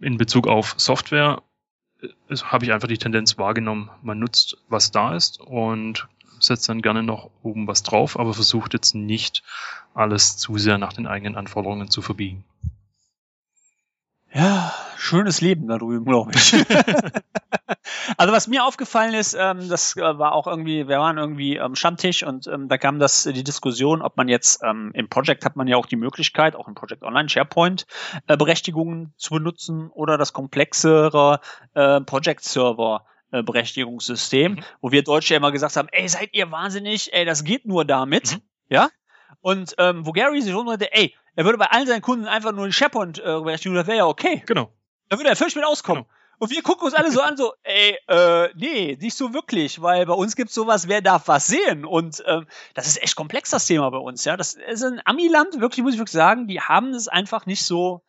[0.00, 1.42] in Bezug auf Software
[2.00, 6.08] äh, habe ich einfach die Tendenz wahrgenommen, man nutzt, was da ist und
[6.40, 9.42] setzt dann gerne noch oben was drauf, aber versucht jetzt nicht
[9.94, 12.44] alles zu sehr nach den eigenen Anforderungen zu verbiegen.
[14.32, 16.52] Ja, schönes Leben da drüben, glaube ich.
[18.18, 21.74] also was mir aufgefallen ist, ähm, das äh, war auch irgendwie, wir waren irgendwie am
[21.74, 25.56] Stammtisch und ähm, da kam das die Diskussion, ob man jetzt ähm, im Project hat
[25.56, 27.86] man ja auch die Möglichkeit, auch im Project Online SharePoint
[28.26, 31.40] äh, Berechtigungen zu benutzen oder das komplexere
[31.74, 34.64] äh, Project Server äh, Berechtigungssystem, mhm.
[34.80, 38.32] wo wir Deutsche immer gesagt haben, ey, seid ihr wahnsinnig, ey, das geht nur damit,
[38.32, 38.42] mhm.
[38.68, 38.88] ja?
[39.40, 42.66] Und ähm, wo Gary sich meinte, ey, er würde bei allen seinen Kunden einfach nur
[42.66, 44.42] die SharePoint-Berechtigung, äh, das wäre ja okay.
[44.46, 44.72] Genau.
[45.08, 46.04] Da würde er völlig mit auskommen.
[46.04, 46.14] Genau.
[46.40, 50.06] Und wir gucken uns alle so an, so, ey, äh, nee, nicht so wirklich, weil
[50.06, 51.84] bei uns gibt's sowas, wer darf was sehen?
[51.84, 54.36] Und ähm, das ist echt komplex, das Thema bei uns, ja.
[54.36, 58.02] Das ist ein Amiland, wirklich, muss ich wirklich sagen, die haben es einfach nicht so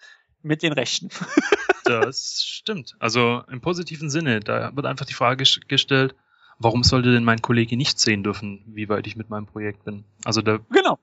[0.43, 1.09] mit den Rechten.
[1.86, 2.95] das stimmt.
[2.99, 6.15] Also im positiven Sinne, da wird einfach die Frage gestellt,
[6.59, 10.03] warum sollte denn mein Kollege nicht sehen dürfen, wie weit ich mit meinem Projekt bin?
[10.24, 10.99] Also da genau.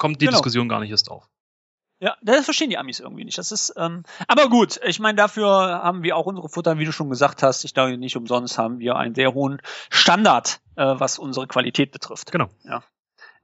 [0.00, 0.38] Kommt die genau.
[0.38, 1.28] Diskussion gar nicht erst auf.
[2.02, 3.36] Ja, das verstehen die Amis irgendwie nicht.
[3.36, 6.92] Das ist, ähm, aber gut, ich meine, dafür haben wir auch unsere Futter, wie du
[6.92, 7.62] schon gesagt hast.
[7.64, 12.32] Ich glaube, nicht umsonst haben wir einen sehr hohen Standard, äh, was unsere Qualität betrifft.
[12.32, 12.48] Genau.
[12.64, 12.82] Ja.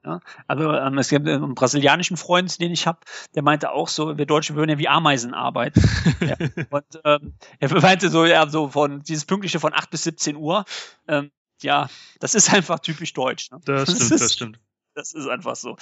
[0.04, 3.00] Ja, also ähm, es gibt einen brasilianischen Freund, den ich habe,
[3.34, 5.82] der meinte auch so, wir Deutsche würden ja wie Ameisen arbeiten.
[6.20, 6.36] ja.
[6.70, 10.64] Und ähm, er meinte so, ja, so von dieses pünktliche von 8 bis 17 Uhr.
[11.08, 11.88] Ähm, ja,
[12.20, 13.50] das ist einfach typisch deutsch.
[13.50, 13.60] Ne?
[13.64, 14.60] Das stimmt, das, das stimmt.
[14.96, 15.76] Das ist einfach so.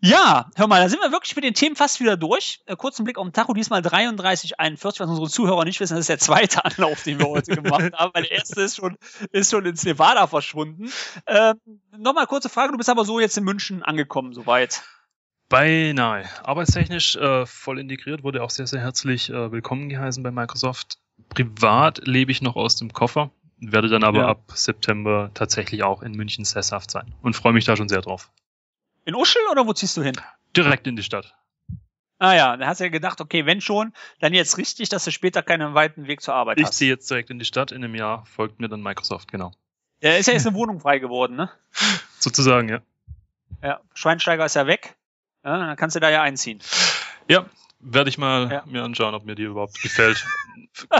[0.00, 2.62] Ja, hör mal, da sind wir wirklich mit den Themen fast wieder durch.
[2.66, 6.08] Äh, kurzen Blick auf den Tacho, diesmal 3341, was unsere Zuhörer nicht wissen, das ist
[6.08, 8.98] der zweite Anlauf, den wir heute gemacht haben, weil der erste ist schon,
[9.30, 10.90] ist schon ins Nevada verschwunden.
[11.28, 11.54] Ähm,
[11.96, 14.82] Nochmal kurze Frage, du bist aber so jetzt in München angekommen, soweit.
[15.48, 16.24] Beinahe.
[16.42, 20.98] Arbeitstechnisch äh, voll integriert, wurde auch sehr, sehr herzlich äh, willkommen geheißen bei Microsoft.
[21.28, 23.30] Privat lebe ich noch aus dem Koffer.
[23.58, 24.26] werde dann aber ja.
[24.26, 28.32] ab September tatsächlich auch in München sesshaft sein und freue mich da schon sehr drauf.
[29.06, 30.20] In Uschel oder wo ziehst du hin?
[30.56, 31.34] Direkt in die Stadt.
[32.18, 35.12] Ah ja, da hast du ja gedacht, okay, wenn schon, dann jetzt richtig, dass du
[35.12, 36.72] später keinen weiten Weg zur Arbeit ich hast.
[36.72, 39.52] Ich ziehe jetzt direkt in die Stadt, in einem Jahr folgt mir dann Microsoft, genau.
[40.00, 41.50] Ja, ist ja jetzt eine Wohnung frei geworden, ne?
[42.18, 42.80] Sozusagen, ja.
[43.62, 44.96] Ja, Schweinsteiger ist ja weg.
[45.44, 46.58] Ja, dann kannst du da ja einziehen.
[47.28, 47.46] Ja,
[47.78, 48.64] werde ich mal ja.
[48.66, 50.24] mir anschauen, ob mir die überhaupt gefällt.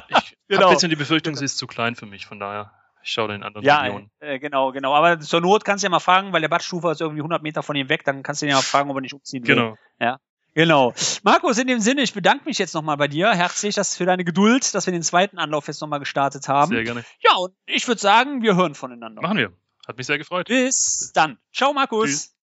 [0.08, 0.62] Ich genau.
[0.62, 2.72] habe ein bisschen die Befürchtung, sie ist zu klein für mich, von daher.
[3.06, 4.10] Ich schaue in anderen ja, Regionen.
[4.18, 4.92] Äh, genau, genau.
[4.92, 7.62] Aber zur Not kannst du ja mal fragen, weil der Badstufer ist irgendwie 100 Meter
[7.62, 9.54] von ihm weg, dann kannst du ihn ja mal fragen, ob er nicht umziehen will.
[9.54, 9.76] Genau.
[10.00, 10.18] Ja.
[10.54, 10.92] Genau.
[11.22, 13.30] Markus, in dem Sinne, ich bedanke mich jetzt nochmal bei dir.
[13.30, 16.72] Herzlich das für deine Geduld, dass wir den zweiten Anlauf jetzt nochmal gestartet haben.
[16.72, 17.04] Sehr gerne.
[17.20, 19.22] Ja, und ich würde sagen, wir hören voneinander.
[19.22, 19.52] Machen wir.
[19.86, 20.48] Hat mich sehr gefreut.
[20.48, 21.38] Bis dann.
[21.52, 22.08] Ciao, Markus.
[22.08, 22.36] Tschüss.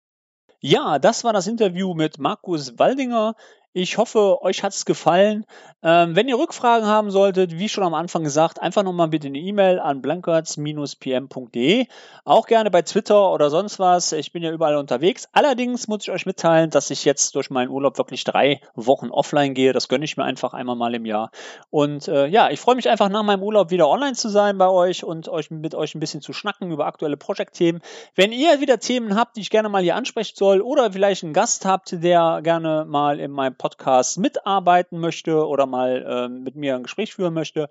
[0.61, 3.35] Ja, das war das Interview mit Markus Waldinger.
[3.75, 5.47] Ich hoffe, euch hat es gefallen.
[5.81, 9.39] Ähm, wenn ihr Rückfragen haben solltet, wie schon am Anfang gesagt, einfach nochmal bitte eine
[9.39, 11.87] E-Mail an blankertz-pm.de.
[12.23, 14.11] Auch gerne bei Twitter oder sonst was.
[14.11, 15.27] Ich bin ja überall unterwegs.
[15.33, 19.55] Allerdings muss ich euch mitteilen, dass ich jetzt durch meinen Urlaub wirklich drei Wochen offline
[19.55, 19.73] gehe.
[19.73, 21.31] Das gönne ich mir einfach einmal mal im Jahr.
[21.71, 24.69] Und äh, ja, ich freue mich einfach nach meinem Urlaub wieder online zu sein bei
[24.69, 27.81] euch und euch mit euch ein bisschen zu schnacken über aktuelle Projektthemen.
[28.13, 31.33] Wenn ihr wieder Themen habt, die ich gerne mal hier ansprechen soll oder vielleicht einen
[31.33, 36.75] Gast habt, der gerne mal in meinem Podcast mitarbeiten möchte oder mal äh, mit mir
[36.75, 37.69] ein Gespräch führen möchte,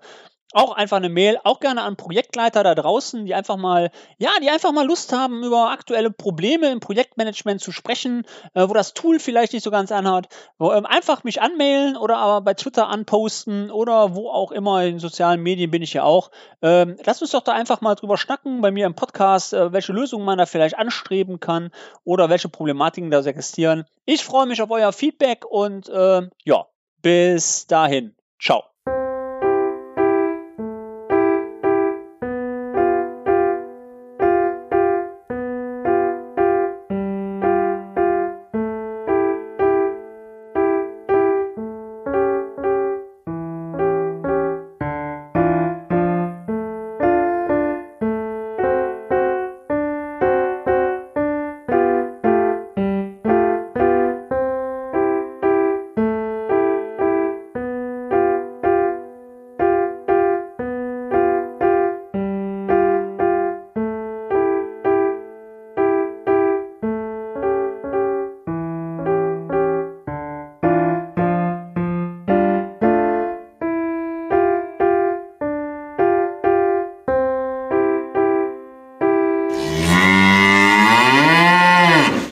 [0.53, 4.49] auch einfach eine Mail, auch gerne an Projektleiter da draußen, die einfach mal, ja, die
[4.49, 9.19] einfach mal Lust haben, über aktuelle Probleme im Projektmanagement zu sprechen, äh, wo das Tool
[9.19, 10.27] vielleicht nicht so ganz anhat,
[10.57, 14.99] wo, ähm, einfach mich anmailen oder aber bei Twitter anposten oder wo auch immer, in
[14.99, 16.29] sozialen Medien bin ich ja auch.
[16.61, 19.93] Ähm, lasst uns doch da einfach mal drüber schnacken bei mir im Podcast, äh, welche
[19.93, 21.71] Lösungen man da vielleicht anstreben kann
[22.03, 23.85] oder welche Problematiken da existieren.
[24.05, 26.65] Ich freue mich auf euer Feedback und äh, ja,
[27.01, 28.15] bis dahin.
[28.39, 28.72] Ciao.